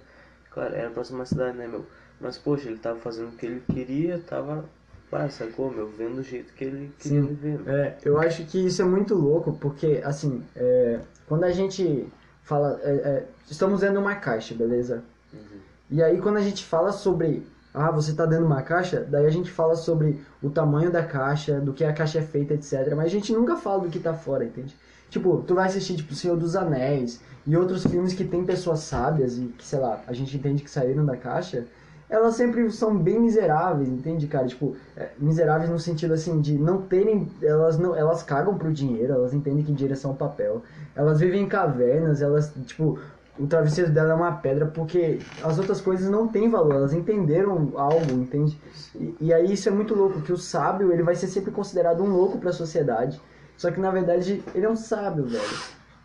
Claro, 0.51 0.75
era 0.75 0.89
a 0.89 0.91
próxima 0.93 1.25
cidade, 1.25 1.57
né, 1.57 1.69
meu? 1.69 1.87
Mas, 2.21 2.37
poxa, 2.37 2.69
ele 2.69 2.79
tava 2.79 2.99
fazendo 2.99 3.29
o 3.29 3.37
que 3.37 3.47
ele 3.47 3.63
queria, 3.73 4.19
tava, 4.19 4.65
ah, 5.13 5.29
sacou, 5.29 5.71
meu, 5.71 5.87
vendo 5.87 6.19
o 6.19 6.23
jeito 6.23 6.53
que 6.55 6.65
ele 6.65 6.93
queria 6.99 7.23
Sim. 7.23 7.29
viver. 7.29 7.61
É, 7.69 7.99
eu 8.05 8.19
acho 8.19 8.45
que 8.47 8.67
isso 8.67 8.83
é 8.83 8.85
muito 8.85 9.15
louco, 9.15 9.53
porque, 9.53 10.01
assim, 10.05 10.43
é, 10.57 11.01
quando 11.27 11.45
a 11.45 11.53
gente 11.53 12.13
fala. 12.43 12.81
é, 12.83 12.91
é, 12.91 13.27
estamos 13.51 13.81
dentro 13.81 13.97
de 13.97 14.03
uma 14.03 14.15
caixa, 14.17 14.55
beleza? 14.55 15.03
Uhum. 15.33 15.61
E 15.91 16.03
aí, 16.03 16.21
quando 16.21 16.37
a 16.39 16.43
gente 16.43 16.65
fala 16.65 16.93
sobre. 16.93 17.47
Ah, 17.75 17.91
você 17.91 18.13
tá 18.13 18.27
dentro 18.27 18.45
de 18.45 18.53
uma 18.53 18.61
caixa, 18.61 19.01
daí 19.01 19.25
a 19.25 19.31
gente 19.31 19.51
fala 19.51 19.75
sobre 19.75 20.23
o 20.43 20.51
tamanho 20.51 20.91
da 20.91 21.03
caixa, 21.03 21.59
do 21.59 21.73
que 21.73 21.83
a 21.83 21.93
caixa 21.93 22.19
é 22.19 22.23
feita, 22.23 22.53
etc. 22.53 22.95
Mas 22.95 23.07
a 23.07 23.09
gente 23.09 23.33
nunca 23.33 23.57
fala 23.57 23.81
do 23.81 23.89
que 23.89 23.99
tá 23.99 24.13
fora, 24.13 24.45
entende? 24.45 24.77
Tipo, 25.09 25.43
tu 25.47 25.55
vai 25.55 25.67
assistir, 25.69 25.97
tipo, 25.97 26.15
Senhor 26.15 26.37
dos 26.37 26.55
Anéis 26.55 27.21
e 27.47 27.57
outros 27.57 27.87
filmes 27.87 28.13
que 28.13 28.25
tem 28.25 28.45
pessoas 28.45 28.81
sábias 28.81 29.39
e 29.39 29.47
que, 29.47 29.65
sei 29.65 29.79
lá, 29.79 30.03
a 30.07 30.13
gente 30.13 30.37
entende 30.37 30.63
que 30.63 30.71
saíram 30.71 31.05
da 31.05 31.17
caixa, 31.17 31.67
elas 32.13 32.37
sempre 32.37 32.71
são 32.71 32.95
bem 32.95 33.19
miseráveis, 33.19 33.89
entende, 33.89 34.27
cara? 34.27 34.47
Tipo, 34.47 34.77
é, 34.95 35.09
miseráveis 35.19 35.71
no 35.71 35.79
sentido 35.79 36.13
assim 36.13 36.43
de 36.43 36.59
não 36.59 36.83
terem. 36.83 37.27
Elas 37.43 37.79
não 37.79 37.97
elas 37.97 38.23
cagam 38.23 38.59
pro 38.59 38.71
dinheiro, 38.71 39.15
elas 39.15 39.33
entendem 39.33 39.65
que 39.65 39.73
dinheiro 39.73 39.95
é 39.95 39.97
só 39.97 40.11
um 40.11 40.15
papel. 40.15 40.63
Elas 40.95 41.21
vivem 41.21 41.45
em 41.45 41.49
cavernas, 41.49 42.21
elas, 42.21 42.53
tipo, 42.67 42.99
o 43.39 43.47
travesseiro 43.47 43.91
dela 43.91 44.13
é 44.13 44.15
uma 44.15 44.33
pedra 44.33 44.67
porque 44.67 45.21
as 45.43 45.57
outras 45.57 45.81
coisas 45.81 46.11
não 46.11 46.29
têm 46.29 46.51
valor, 46.51 46.75
elas 46.75 46.93
entenderam 46.93 47.73
algo, 47.77 48.13
entende? 48.13 48.61
E, 48.95 49.17
e 49.19 49.33
aí 49.33 49.51
isso 49.51 49.71
é 49.71 49.73
muito 49.73 49.95
louco, 49.95 50.21
que 50.21 50.35
o 50.35 50.37
sábio 50.37 50.93
ele 50.93 51.03
vai 51.03 51.15
ser 51.15 51.29
sempre 51.29 51.51
considerado 51.51 52.03
um 52.03 52.11
louco 52.11 52.37
para 52.37 52.51
a 52.51 52.53
sociedade, 52.53 53.19
só 53.57 53.71
que 53.71 53.81
na 53.81 53.91
verdade 53.91 54.45
ele 54.55 54.67
é 54.67 54.71
um 54.71 54.77
sábio, 54.77 55.25
velho. 55.25 55.43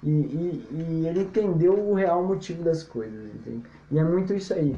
E, 0.02 0.10
e, 0.10 0.68
e 0.72 1.08
ele 1.08 1.24
entendeu 1.24 1.74
o 1.74 1.94
real 1.94 2.24
motivo 2.24 2.64
das 2.64 2.82
coisas, 2.82 3.26
entende? 3.36 3.64
E 3.92 4.00
é 4.00 4.04
muito 4.06 4.34
isso 4.34 4.54
aí. 4.54 4.74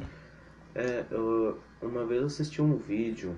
É, 0.80 1.04
eu, 1.12 1.60
uma 1.82 2.06
vez 2.06 2.22
eu 2.22 2.28
assisti 2.28 2.62
um 2.62 2.78
vídeo 2.78 3.36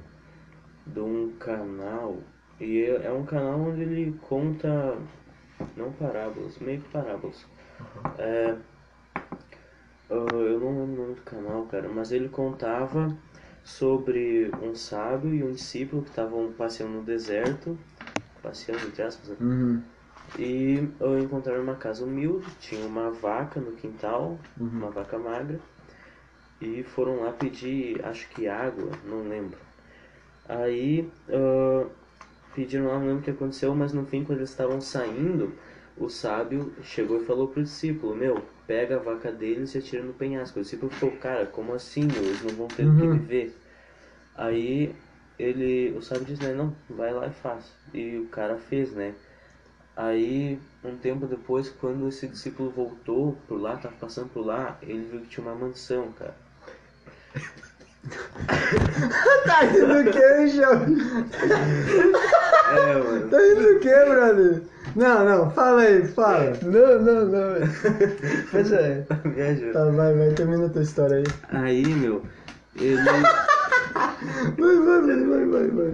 de 0.86 1.00
um 1.00 1.32
canal, 1.40 2.20
e 2.60 2.82
é, 2.84 3.08
é 3.08 3.12
um 3.12 3.26
canal 3.26 3.60
onde 3.60 3.82
ele 3.82 4.16
conta, 4.22 4.96
não 5.76 5.92
parábolas, 5.94 6.60
meio 6.60 6.82
que 6.82 6.90
parábolas. 6.90 7.44
É, 8.20 8.56
eu 10.08 10.28
eu 10.30 10.60
não 10.60 10.68
lembro 10.86 10.94
o 10.94 11.06
nome 11.06 11.16
do 11.16 11.22
canal, 11.24 11.66
cara, 11.66 11.90
mas 11.90 12.12
ele 12.12 12.30
contava 12.30 13.18
sobre 13.64 14.52
um 14.62 14.76
sábio 14.76 15.34
e 15.34 15.44
um 15.44 15.52
discípulo 15.52 16.04
que 16.04 16.10
estavam 16.10 16.52
passeando 16.52 16.94
no 16.94 17.02
deserto, 17.04 17.76
passeando 18.44 18.86
entre 18.86 19.02
aspas, 19.02 19.30
né? 19.30 19.36
Uhum. 19.40 19.82
E 20.38 20.88
eu 21.00 21.20
encontraram 21.20 21.64
uma 21.64 21.76
casa 21.76 22.06
humilde, 22.06 22.46
tinha 22.60 22.86
uma 22.86 23.10
vaca 23.10 23.60
no 23.60 23.72
quintal, 23.72 24.38
Uhum. 24.60 24.68
uma 24.78 24.92
vaca 24.92 25.18
magra, 25.18 25.60
e 26.62 26.84
foram 26.84 27.22
lá 27.22 27.32
pedir, 27.34 28.04
acho 28.06 28.30
que 28.30 28.48
água, 28.48 28.92
não 29.06 29.28
lembro. 29.28 29.60
Aí 30.46 31.12
ah, 31.30 31.88
pediram 32.54 32.88
lá, 32.88 33.00
não 33.00 33.08
lembro 33.08 33.22
o 33.22 33.24
que 33.24 33.32
aconteceu, 33.32 33.74
mas 33.76 33.94
no 33.94 34.06
fim, 34.06 34.24
quando 34.24 34.40
eles 34.40 34.50
estavam 34.52 34.82
saindo, 34.82 35.54
o 35.98 36.10
sábio 36.10 36.74
chegou 36.84 37.22
e 37.22 37.26
falou 37.26 37.48
pro 37.50 37.64
discípulo: 37.64 38.16
Meu, 38.16 38.46
pega 38.68 38.98
a 38.98 39.00
vaca 39.00 39.32
deles 39.32 39.76
e 39.76 39.80
atira 39.80 40.04
no 40.04 40.14
penhasco. 40.14 40.60
O 40.60 40.62
discípulo 40.64 40.92
falou: 40.92 41.18
Cara, 41.18 41.46
como 41.48 41.74
assim? 41.74 42.08
meu? 42.08 42.24
Eles 42.28 42.44
não 42.44 42.52
vão 42.56 42.68
ter 42.68 42.88
o 42.88 42.94
que 42.94 43.08
Uhum. 43.08 43.08
viver. 43.08 43.56
Aí 44.36 44.96
ele, 45.40 45.92
o 45.98 46.02
sábio 46.02 46.26
disse: 46.26 46.44
né, 46.44 46.54
Não, 46.54 46.76
vai 46.90 47.14
lá 47.14 47.28
e 47.28 47.32
faz. 47.32 47.74
E 47.94 48.18
o 48.18 48.28
cara 48.28 48.58
fez, 48.58 48.94
né? 48.94 49.16
Aí, 49.96 50.60
um 50.84 50.98
tempo 50.98 51.28
depois, 51.28 51.70
quando 51.70 52.08
esse 52.08 52.28
discípulo 52.28 52.70
voltou 52.72 53.34
por 53.48 53.60
lá, 53.62 53.78
tava 53.78 53.96
passando 53.96 54.30
por 54.30 54.46
lá, 54.46 54.78
ele 54.82 55.04
viu 55.06 55.22
que 55.22 55.30
tinha 55.30 55.46
uma 55.46 55.56
mansão, 55.56 56.12
cara. 56.14 56.36
Tá 59.46 59.60
rindo 59.62 60.04
do 60.04 60.12
que, 60.12 60.38
Michel? 60.38 60.74
É, 62.72 62.96
mano. 62.96 63.30
Tá 63.30 63.38
rindo 63.38 63.74
do 63.74 63.80
que, 63.80 64.06
brother? 64.06 64.62
Não, 64.96 65.26
não, 65.26 65.52
fala 65.52 65.82
aí, 65.82 66.08
fala. 66.08 66.54
Não, 66.64 67.00
não, 67.02 67.26
não. 67.26 67.54
Pois 68.52 68.72
é. 68.72 69.06
Me 69.26 69.42
ajuda. 69.42 69.74
Tá, 69.74 69.86
vai, 69.92 70.14
vai, 70.16 70.32
termina 70.34 70.66
a 70.66 70.70
tua 70.70 70.82
história 70.82 71.18
aí. 71.18 71.26
Aí, 71.52 71.86
meu, 71.86 72.24
ele, 72.76 72.98
Vai, 74.58 74.76
vai, 74.78 75.02
vai, 75.02 75.26
vai, 75.26 75.46
vai, 75.46 75.68
vai. 75.68 75.94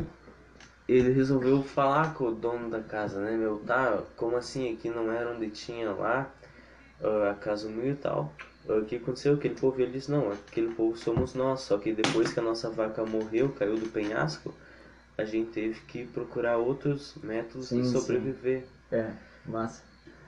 ele 0.87 1.11
resolveu 1.13 1.63
falar 1.63 2.13
com 2.13 2.25
o 2.25 2.35
dono 2.35 2.69
da 2.69 2.81
casa, 2.81 3.19
né, 3.21 3.31
meu? 3.31 3.57
Tá, 3.65 3.99
como 4.15 4.37
assim? 4.37 4.71
Aqui 4.73 4.89
não 4.89 5.11
era 5.11 5.31
onde 5.31 5.49
tinha 5.49 5.91
lá 5.91 6.29
ah, 7.03 7.31
a 7.31 7.33
casa 7.35 7.69
e 7.69 7.95
tal. 7.95 8.33
Ah, 8.67 8.73
O 8.73 8.85
que 8.85 8.95
aconteceu? 8.97 9.33
Aquele 9.35 9.55
povo, 9.55 9.81
ele 9.81 9.91
disse, 9.91 10.11
não, 10.11 10.31
aquele 10.31 10.73
povo 10.73 10.97
somos 10.97 11.33
nós. 11.33 11.61
Só 11.61 11.77
que 11.77 11.93
depois 11.93 12.33
que 12.33 12.39
a 12.39 12.43
nossa 12.43 12.69
vaca 12.69 13.05
morreu, 13.05 13.49
caiu 13.49 13.77
do 13.77 13.87
penhasco, 13.87 14.53
a 15.17 15.25
gente 15.25 15.51
teve 15.51 15.79
que 15.81 16.05
procurar 16.05 16.57
outros 16.57 17.15
métodos 17.23 17.67
Sim, 17.67 17.81
de 17.81 17.87
sim. 17.87 17.93
sobreviver. 17.99 18.63
É, 18.91 19.11
massa. 19.45 19.81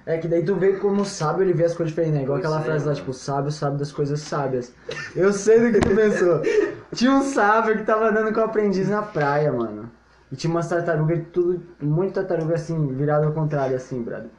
É 0.06 0.18
que 0.18 0.28
daí 0.28 0.44
tu 0.44 0.56
vê 0.56 0.74
como 0.74 1.02
o 1.02 1.06
sábio 1.06 1.44
ele 1.44 1.54
vê 1.54 1.66
as 1.66 1.76
coisas 1.76 1.92
diferentes, 1.92 2.18
né? 2.18 2.24
Igual 2.24 2.40
Pois 2.40 2.52
aquela 2.52 2.62
é, 2.62 2.64
frase 2.66 2.88
lá, 2.88 2.96
tipo, 2.96 3.12
o 3.12 3.14
sábio 3.14 3.52
sabe 3.52 3.78
das 3.78 3.92
coisas 3.92 4.20
sábias. 4.22 4.74
Eu 5.16 5.32
sei 5.32 5.60
do 5.60 5.72
que 5.72 5.88
tu 5.88 5.96
pensou. 5.96 6.42
Tinha 6.96 7.12
um 7.12 7.22
sábio 7.22 7.78
que 7.78 7.84
tava 7.84 8.10
andando 8.10 8.34
com 8.34 8.40
o 8.40 8.44
aprendiz 8.44 8.90
na 8.90 9.04
praia, 9.04 9.52
mano. 9.52 9.92
E 10.32 10.36
tinha 10.36 10.50
umas 10.52 10.68
tartarugas, 10.68 11.24
tudo, 11.32 11.58
de 11.80 12.12
tartaruga 12.12 12.56
assim, 12.56 12.88
virado 12.94 13.26
ao 13.28 13.34
contrário, 13.34 13.76
assim, 13.76 14.02
brother. 14.02 14.30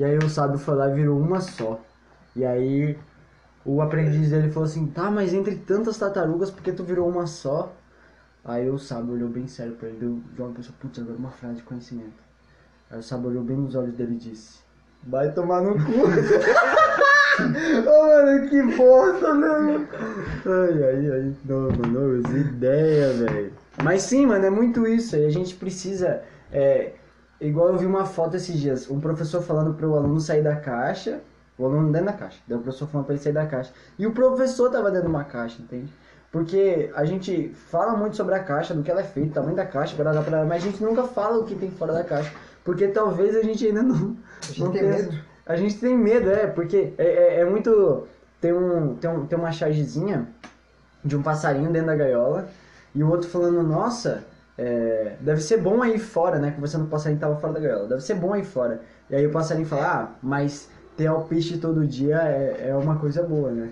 E 0.00 0.04
aí 0.04 0.16
o 0.16 0.30
sábio 0.30 0.58
foi 0.58 0.76
lá 0.76 0.88
e 0.88 0.94
virou 0.94 1.20
uma 1.20 1.42
só. 1.42 1.78
E 2.34 2.42
aí 2.42 2.96
o 3.66 3.82
aprendiz 3.82 4.30
dele 4.30 4.50
falou 4.50 4.66
assim, 4.66 4.86
tá, 4.86 5.10
mas 5.10 5.34
entre 5.34 5.56
tantas 5.56 5.98
tartarugas, 5.98 6.50
por 6.50 6.62
que 6.62 6.72
tu 6.72 6.82
virou 6.82 7.06
uma 7.06 7.26
só? 7.26 7.70
Aí 8.42 8.70
o 8.70 8.78
sábio 8.78 9.12
olhou 9.12 9.28
bem 9.28 9.46
sério 9.46 9.74
pra 9.74 9.90
ele, 9.90 9.98
deu 9.98 10.22
uma 10.46 10.54
pessoa, 10.54 10.74
putz, 10.80 10.98
agora 10.98 11.18
uma 11.18 11.30
frase 11.30 11.56
de 11.56 11.64
conhecimento. 11.64 12.14
Aí 12.90 12.98
o 12.98 13.02
sábio 13.02 13.28
olhou 13.28 13.44
bem 13.44 13.58
nos 13.58 13.74
olhos 13.74 13.92
dele 13.92 14.14
e 14.14 14.16
disse, 14.16 14.60
vai 15.06 15.30
tomar 15.32 15.60
no 15.60 15.74
cu. 15.74 15.82
Ô 17.86 18.06
mano, 18.06 18.48
que 18.48 18.62
bosta, 18.74 19.34
né, 19.34 19.48
mano? 19.48 19.86
Ai, 20.46 20.82
ai, 20.82 21.10
ai, 21.10 21.36
não, 21.44 21.68
mano, 21.72 22.22
as 22.24 22.32
ideias, 22.32 23.18
velho. 23.18 23.52
Mas 23.84 24.04
sim, 24.04 24.24
mano, 24.24 24.46
é 24.46 24.50
muito 24.50 24.86
isso 24.86 25.14
aí. 25.14 25.26
A 25.26 25.30
gente 25.30 25.56
precisa. 25.56 26.22
É, 26.50 26.94
igual 27.40 27.68
eu 27.68 27.78
vi 27.78 27.86
uma 27.86 28.04
foto 28.04 28.36
esses 28.36 28.58
dias, 28.58 28.90
um 28.90 29.00
professor 29.00 29.40
falando 29.42 29.74
pro 29.74 29.94
aluno 29.94 30.20
sair 30.20 30.42
da 30.42 30.56
caixa, 30.56 31.20
o 31.58 31.64
aluno 31.64 31.90
dentro 31.92 32.06
da 32.06 32.12
caixa, 32.12 32.38
daí 32.46 32.56
o 32.58 32.60
professor 32.62 32.86
falando 32.88 33.06
pra 33.06 33.14
ele 33.14 33.22
sair 33.22 33.32
da 33.32 33.46
caixa. 33.46 33.72
E 33.98 34.06
o 34.06 34.12
professor 34.12 34.70
tava 34.70 34.90
dentro 34.90 35.08
de 35.08 35.14
uma 35.14 35.24
caixa, 35.24 35.60
entende? 35.62 35.92
Porque 36.32 36.90
a 36.94 37.04
gente 37.04 37.48
fala 37.70 37.96
muito 37.96 38.16
sobre 38.16 38.34
a 38.34 38.38
caixa, 38.42 38.72
do 38.72 38.82
que 38.82 38.90
ela 38.90 39.00
é 39.00 39.04
feita, 39.04 39.34
tamanho 39.34 39.56
da 39.56 39.66
caixa, 39.66 39.96
parará, 39.96 40.22
parará, 40.22 40.44
mas 40.44 40.62
a 40.62 40.66
gente 40.66 40.82
nunca 40.82 41.02
fala 41.04 41.38
o 41.38 41.44
que 41.44 41.54
tem 41.56 41.70
fora 41.70 41.92
da 41.92 42.04
caixa. 42.04 42.32
Porque 42.64 42.86
talvez 42.88 43.34
a 43.34 43.42
gente 43.42 43.66
ainda 43.66 43.82
não. 43.82 44.16
A 44.42 44.46
gente 44.46 44.60
não 44.60 44.70
tem 44.70 44.82
tenha- 44.82 44.94
medo. 44.96 45.18
A 45.46 45.56
gente 45.56 45.78
tem 45.80 45.96
medo, 45.98 46.30
é, 46.30 46.46
porque 46.46 46.92
é, 46.96 47.04
é, 47.04 47.40
é 47.40 47.44
muito. 47.44 48.06
Tem, 48.40 48.52
um, 48.52 48.94
tem, 48.94 49.10
um, 49.10 49.26
tem 49.26 49.36
uma 49.38 49.50
chargezinha 49.50 50.28
de 51.04 51.16
um 51.16 51.22
passarinho 51.22 51.70
dentro 51.72 51.88
da 51.88 51.96
gaiola 51.96 52.48
e 52.94 53.02
o 53.02 53.08
outro 53.10 53.28
falando, 53.28 53.62
nossa, 53.62 54.22
é, 54.62 55.16
deve 55.22 55.40
ser 55.40 55.56
bom 55.56 55.82
aí 55.82 55.98
fora, 55.98 56.38
né? 56.38 56.50
Conversando 56.50 56.82
com 56.82 56.88
o 56.88 56.90
passarinho 56.90 57.18
que 57.18 57.24
tava 57.26 57.40
fora 57.40 57.54
da 57.54 57.60
gaiola, 57.60 57.88
deve 57.88 58.02
ser 58.02 58.14
bom 58.14 58.34
aí 58.34 58.44
fora. 58.44 58.82
E 59.08 59.16
aí 59.16 59.26
o 59.26 59.30
passarinho 59.30 59.66
fala, 59.66 59.86
ah, 59.86 60.08
mas 60.22 60.68
ter 60.98 61.06
alpiste 61.06 61.56
todo 61.56 61.86
dia 61.86 62.16
é, 62.16 62.66
é 62.68 62.76
uma 62.76 62.96
coisa 62.96 63.22
boa, 63.22 63.50
né? 63.50 63.70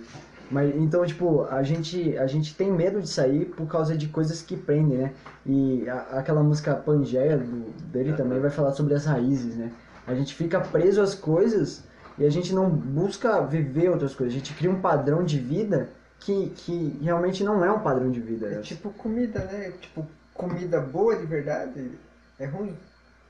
Mas, 0.51 0.74
então, 0.77 1.05
tipo, 1.05 1.44
a 1.51 1.62
gente, 1.62 2.16
a 2.16 2.27
gente 2.27 2.55
tem 2.55 2.72
medo 2.72 3.03
de 3.03 3.09
sair 3.09 3.44
por 3.55 3.66
causa 3.66 3.94
de 3.94 4.09
coisas 4.09 4.40
que 4.40 4.57
prendem, 4.57 4.96
né? 4.96 5.12
E 5.44 5.87
a- 5.90 6.07
aquela 6.20 6.42
música 6.42 6.74
Pangeia 6.74 7.37
do, 7.37 7.70
dele 7.92 8.14
também 8.14 8.40
vai 8.40 8.48
falar 8.48 8.72
sobre 8.72 8.94
as 8.94 9.05
raízes, 9.05 9.57
né? 9.57 9.70
A 10.07 10.14
gente 10.14 10.35
fica 10.35 10.59
preso 10.59 11.03
às 11.03 11.14
coisas 11.14 11.85
e 12.16 12.24
a 12.24 12.31
gente 12.31 12.55
não 12.55 12.70
busca 12.70 13.42
viver 13.42 13.90
outras 13.90 14.14
coisas. 14.14 14.35
A 14.35 14.38
gente 14.38 14.55
cria 14.55 14.70
um 14.70 14.81
padrão 14.81 15.22
de 15.22 15.38
vida 15.38 15.90
que, 16.18 16.48
que 16.57 16.98
realmente 17.03 17.44
não 17.44 17.62
é 17.62 17.70
um 17.70 17.81
padrão 17.81 18.11
de 18.11 18.20
vida. 18.20 18.46
É 18.46 18.61
tipo 18.61 18.88
comida, 18.88 19.40
né? 19.40 19.70
Tipo, 19.79 20.07
comida 20.38 20.81
boa 20.81 21.16
de 21.16 21.27
verdade 21.27 21.90
é 22.38 22.46
ruim. 22.46 22.74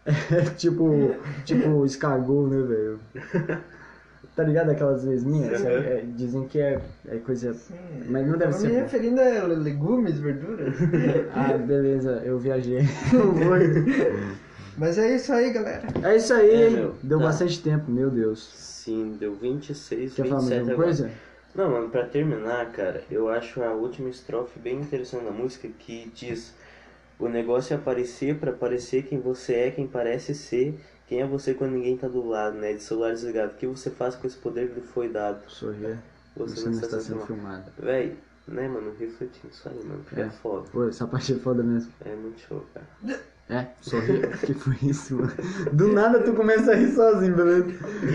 É 0.07 0.43
tipo, 0.57 1.15
tipo 1.45 1.85
escargot, 1.85 2.49
né, 2.49 2.63
velho? 2.63 3.01
Tá 4.37 4.45
ligado 4.45 4.71
aquelas 4.71 5.03
lesminhas? 5.03 5.59
Sim. 5.59 5.67
É, 5.67 6.05
dizem 6.15 6.47
que 6.47 6.61
é, 6.61 6.81
é 7.09 7.17
coisa. 7.19 7.53
Sim, 7.55 7.75
Mas 8.09 8.25
não 8.25 8.39
deve 8.39 8.53
eu 8.53 8.57
ser 8.59 8.69
me 8.69 8.75
bom. 8.75 8.81
referindo 8.83 9.21
a 9.21 9.47
legumes, 9.49 10.19
verduras. 10.21 10.75
Ah, 11.35 11.59
beleza, 11.59 12.23
eu 12.25 12.39
viajei. 12.39 12.83
Mas 14.77 14.97
é 14.97 15.17
isso 15.17 15.33
aí, 15.33 15.53
galera. 15.53 15.83
é 16.05 16.17
isso 16.17 16.33
aí, 16.33 16.67
É, 16.67 16.71
meu, 16.71 16.95
Deu 17.03 17.19
tá. 17.19 17.25
bastante 17.25 17.61
tempo, 17.61 17.91
meu 17.91 18.11
Deus. 18.11 18.49
Sim, 18.55 19.17
deu 19.19 19.35
26, 19.35 20.15
Quer 20.15 20.29
falar 20.29 20.43
mais 20.43 20.45
27 20.51 20.59
alguma 20.61 20.73
agora. 20.75 20.87
coisa? 20.87 21.11
Não, 21.55 21.71
mano, 21.71 21.89
pra 21.91 22.05
terminar, 22.07 22.71
cara, 22.71 23.03
eu 23.11 23.29
acho 23.29 23.61
a 23.61 23.73
última 23.73 24.09
estrofe 24.09 24.57
bem 24.61 24.81
interessante 24.81 25.25
da 25.25 25.33
música 25.33 25.67
que 25.81 26.13
diz: 26.15 26.55
O 27.19 27.29
negócio 27.29 27.75
é 27.75 27.77
aparecer 27.77 28.39
pra 28.39 28.53
parecer 28.53 29.03
quem 29.05 29.19
você 29.21 29.55
é, 29.55 29.71
quem 29.71 29.87
parece 29.87 30.35
ser, 30.35 30.79
quem 31.07 31.21
é 31.21 31.27
você 31.27 31.53
quando 31.55 31.73
ninguém 31.73 31.97
tá 31.97 32.07
do 32.07 32.25
lado, 32.27 32.57
né? 32.57 32.73
De 32.75 32.83
celular 32.83 33.13
desligado. 33.13 33.53
O 33.53 33.57
que 33.57 33.67
você 33.67 33.91
faz 33.91 34.15
com 34.15 34.27
esse 34.27 34.37
poder 34.37 34.69
que 34.69 34.77
lhe 34.77 34.87
foi 34.87 35.09
dado? 35.09 35.41
Sorrir. 35.49 35.99
Você, 36.37 36.55
Você 36.57 36.69
não 36.69 36.81
está 36.81 37.01
sendo 37.01 37.21
filmado. 37.27 37.73
Véi, 37.79 38.17
né, 38.47 38.69
mano, 38.69 38.93
refletindo 38.99 39.49
isso 39.53 39.69
aí, 39.69 39.85
mano, 39.85 40.01
porque 40.05 40.21
é, 40.21 40.25
É. 40.27 40.31
foda. 40.31 40.69
Pô, 40.71 40.89
essa 40.89 41.07
parte 41.07 41.33
é 41.33 41.37
foda 41.37 41.63
mesmo. 41.63 41.93
É 42.05 42.15
muito 42.15 42.41
show, 42.41 42.65
cara. 42.73 42.87
É, 43.51 43.67
sorri. 43.81 44.21
que 44.47 44.55
foi 44.55 44.77
isso, 44.83 45.17
mano? 45.17 45.33
Do 45.73 45.89
nada 45.93 46.23
tu 46.23 46.35
começa 46.35 46.71
a 46.71 46.75
rir 46.77 46.93
sozinho, 46.95 47.35
beleza? 47.35 47.67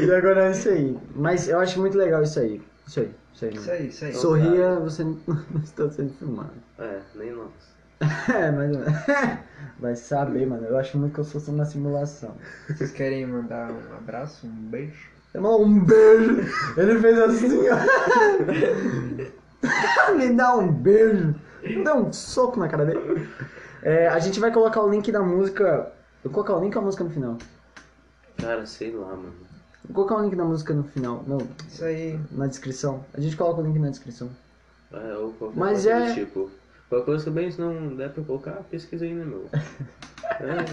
E 0.05 0.11
agora 0.13 0.47
é 0.47 0.51
isso 0.51 0.69
aí. 0.69 0.97
Mas 1.15 1.49
eu 1.49 1.59
acho 1.59 1.79
muito 1.81 1.97
legal 1.97 2.23
isso 2.23 2.39
aí. 2.39 2.61
Isso 2.87 2.99
aí, 3.01 3.11
isso 3.33 3.45
aí. 3.45 3.51
Isso 3.53 3.67
mano. 3.67 3.71
aí, 3.81 3.87
isso 3.87 4.05
aí. 4.05 4.13
Sorria, 4.13 4.75
você 4.79 5.03
não 5.03 5.19
não 5.27 5.61
está 5.61 5.89
sendo 5.89 6.13
filmado. 6.13 6.53
É, 6.79 7.01
nem 7.15 7.31
nós. 7.31 7.72
É, 8.33 8.51
mas. 8.51 8.77
Vai 9.79 9.95
saber, 9.95 10.47
mano. 10.47 10.65
Eu 10.65 10.77
acho 10.77 10.97
muito 10.97 11.13
que 11.13 11.19
eu 11.19 11.23
sou 11.25 11.41
uma 11.53 11.65
simulação. 11.65 12.35
Vocês 12.69 12.91
querem 12.91 13.25
mandar 13.25 13.69
um 13.71 13.95
abraço, 13.97 14.47
um 14.47 14.69
beijo? 14.69 15.09
Um 15.35 15.83
beijo. 15.83 16.37
Ele 16.77 16.99
fez 16.99 17.19
assim, 17.19 17.59
ó. 17.69 17.75
Me 20.15 20.33
dá 20.33 20.55
um 20.55 20.71
beijo. 20.71 21.35
Me 21.63 21.83
dá 21.83 21.95
um 21.95 22.11
soco 22.13 22.59
na 22.59 22.67
cara 22.67 22.85
dele. 22.85 23.27
É, 23.81 24.07
a 24.07 24.19
gente 24.19 24.39
vai 24.39 24.51
colocar 24.51 24.81
o 24.81 24.89
link 24.89 25.11
da 25.11 25.21
música. 25.21 25.91
Eu 26.23 26.31
vou 26.31 26.33
colocar 26.33 26.55
o 26.55 26.63
link 26.63 26.75
ou 26.75 26.81
a 26.81 26.85
música 26.85 27.03
no 27.03 27.09
final? 27.09 27.37
Cara, 28.37 28.65
sei 28.65 28.91
lá, 28.91 29.09
mano. 29.09 29.33
Vou 29.85 29.93
colocar 29.95 30.15
o 30.15 30.23
link 30.23 30.35
da 30.35 30.45
música 30.45 30.73
no 30.73 30.83
final. 30.83 31.23
Não, 31.27 31.39
Isso 31.67 31.83
aí. 31.83 32.19
na 32.31 32.47
descrição. 32.47 33.03
A 33.13 33.19
gente 33.19 33.35
coloca 33.35 33.61
o 33.61 33.65
link 33.65 33.77
na 33.79 33.89
descrição. 33.89 34.29
É, 34.93 35.15
ou 35.17 35.31
qualquer 35.33 35.59
Mas 35.59 35.71
coisa 35.83 35.91
é- 35.91 36.07
do 36.09 36.13
tipo. 36.13 36.51
Qualquer 36.93 37.05
coisa 37.05 37.25
também, 37.25 37.49
se 37.49 37.59
não 37.59 37.95
der 37.95 38.11
pra 38.11 38.23
colocar, 38.23 38.51
pesquisa 38.69 39.03
aí, 39.03 39.13
né, 39.15 39.25
meu? 39.25 39.49
É. 39.51 39.59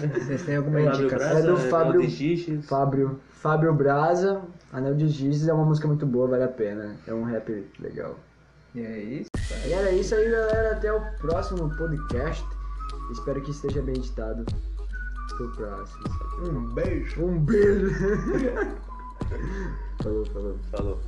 Vocês 0.19 0.43
têm 0.43 0.57
alguma 0.57 0.79
Fábio 0.79 0.99
indicação? 0.99 1.17
Braza, 1.27 1.39
É 1.39 1.41
do 1.41 1.55
Anel 1.57 1.69
Fábio- 1.69 2.01
de 2.01 2.07
Giges. 2.09 2.69
Fábio, 2.69 3.19
Fábio 3.31 3.73
Braza, 3.73 4.41
Anel 4.71 4.93
de 4.93 5.07
Giz 5.07 5.47
é 5.47 5.53
uma 5.53 5.65
música 5.65 5.87
muito 5.87 6.05
boa, 6.05 6.27
vale 6.27 6.43
a 6.43 6.47
pena. 6.47 6.95
É 7.07 7.13
um 7.13 7.23
rap 7.23 7.67
legal. 7.79 8.19
E 8.75 8.81
é 8.81 8.99
isso. 8.99 9.29
E 9.67 9.73
era 9.73 9.91
isso 9.91 10.13
aí, 10.13 10.29
galera. 10.29 10.73
Até 10.73 10.93
o 10.93 11.01
próximo 11.17 11.75
podcast. 11.75 12.45
Espero 13.11 13.41
que 13.41 13.49
esteja 13.51 13.81
bem 13.81 13.95
editado. 13.95 14.45
Até 15.33 15.43
o 15.43 15.51
próximo. 15.53 16.03
Um 16.47 16.69
beijo. 16.73 17.25
Um 17.25 17.39
beijo. 17.39 17.89
falou, 20.03 20.25
falou. 20.27 20.55
Falou. 20.71 20.99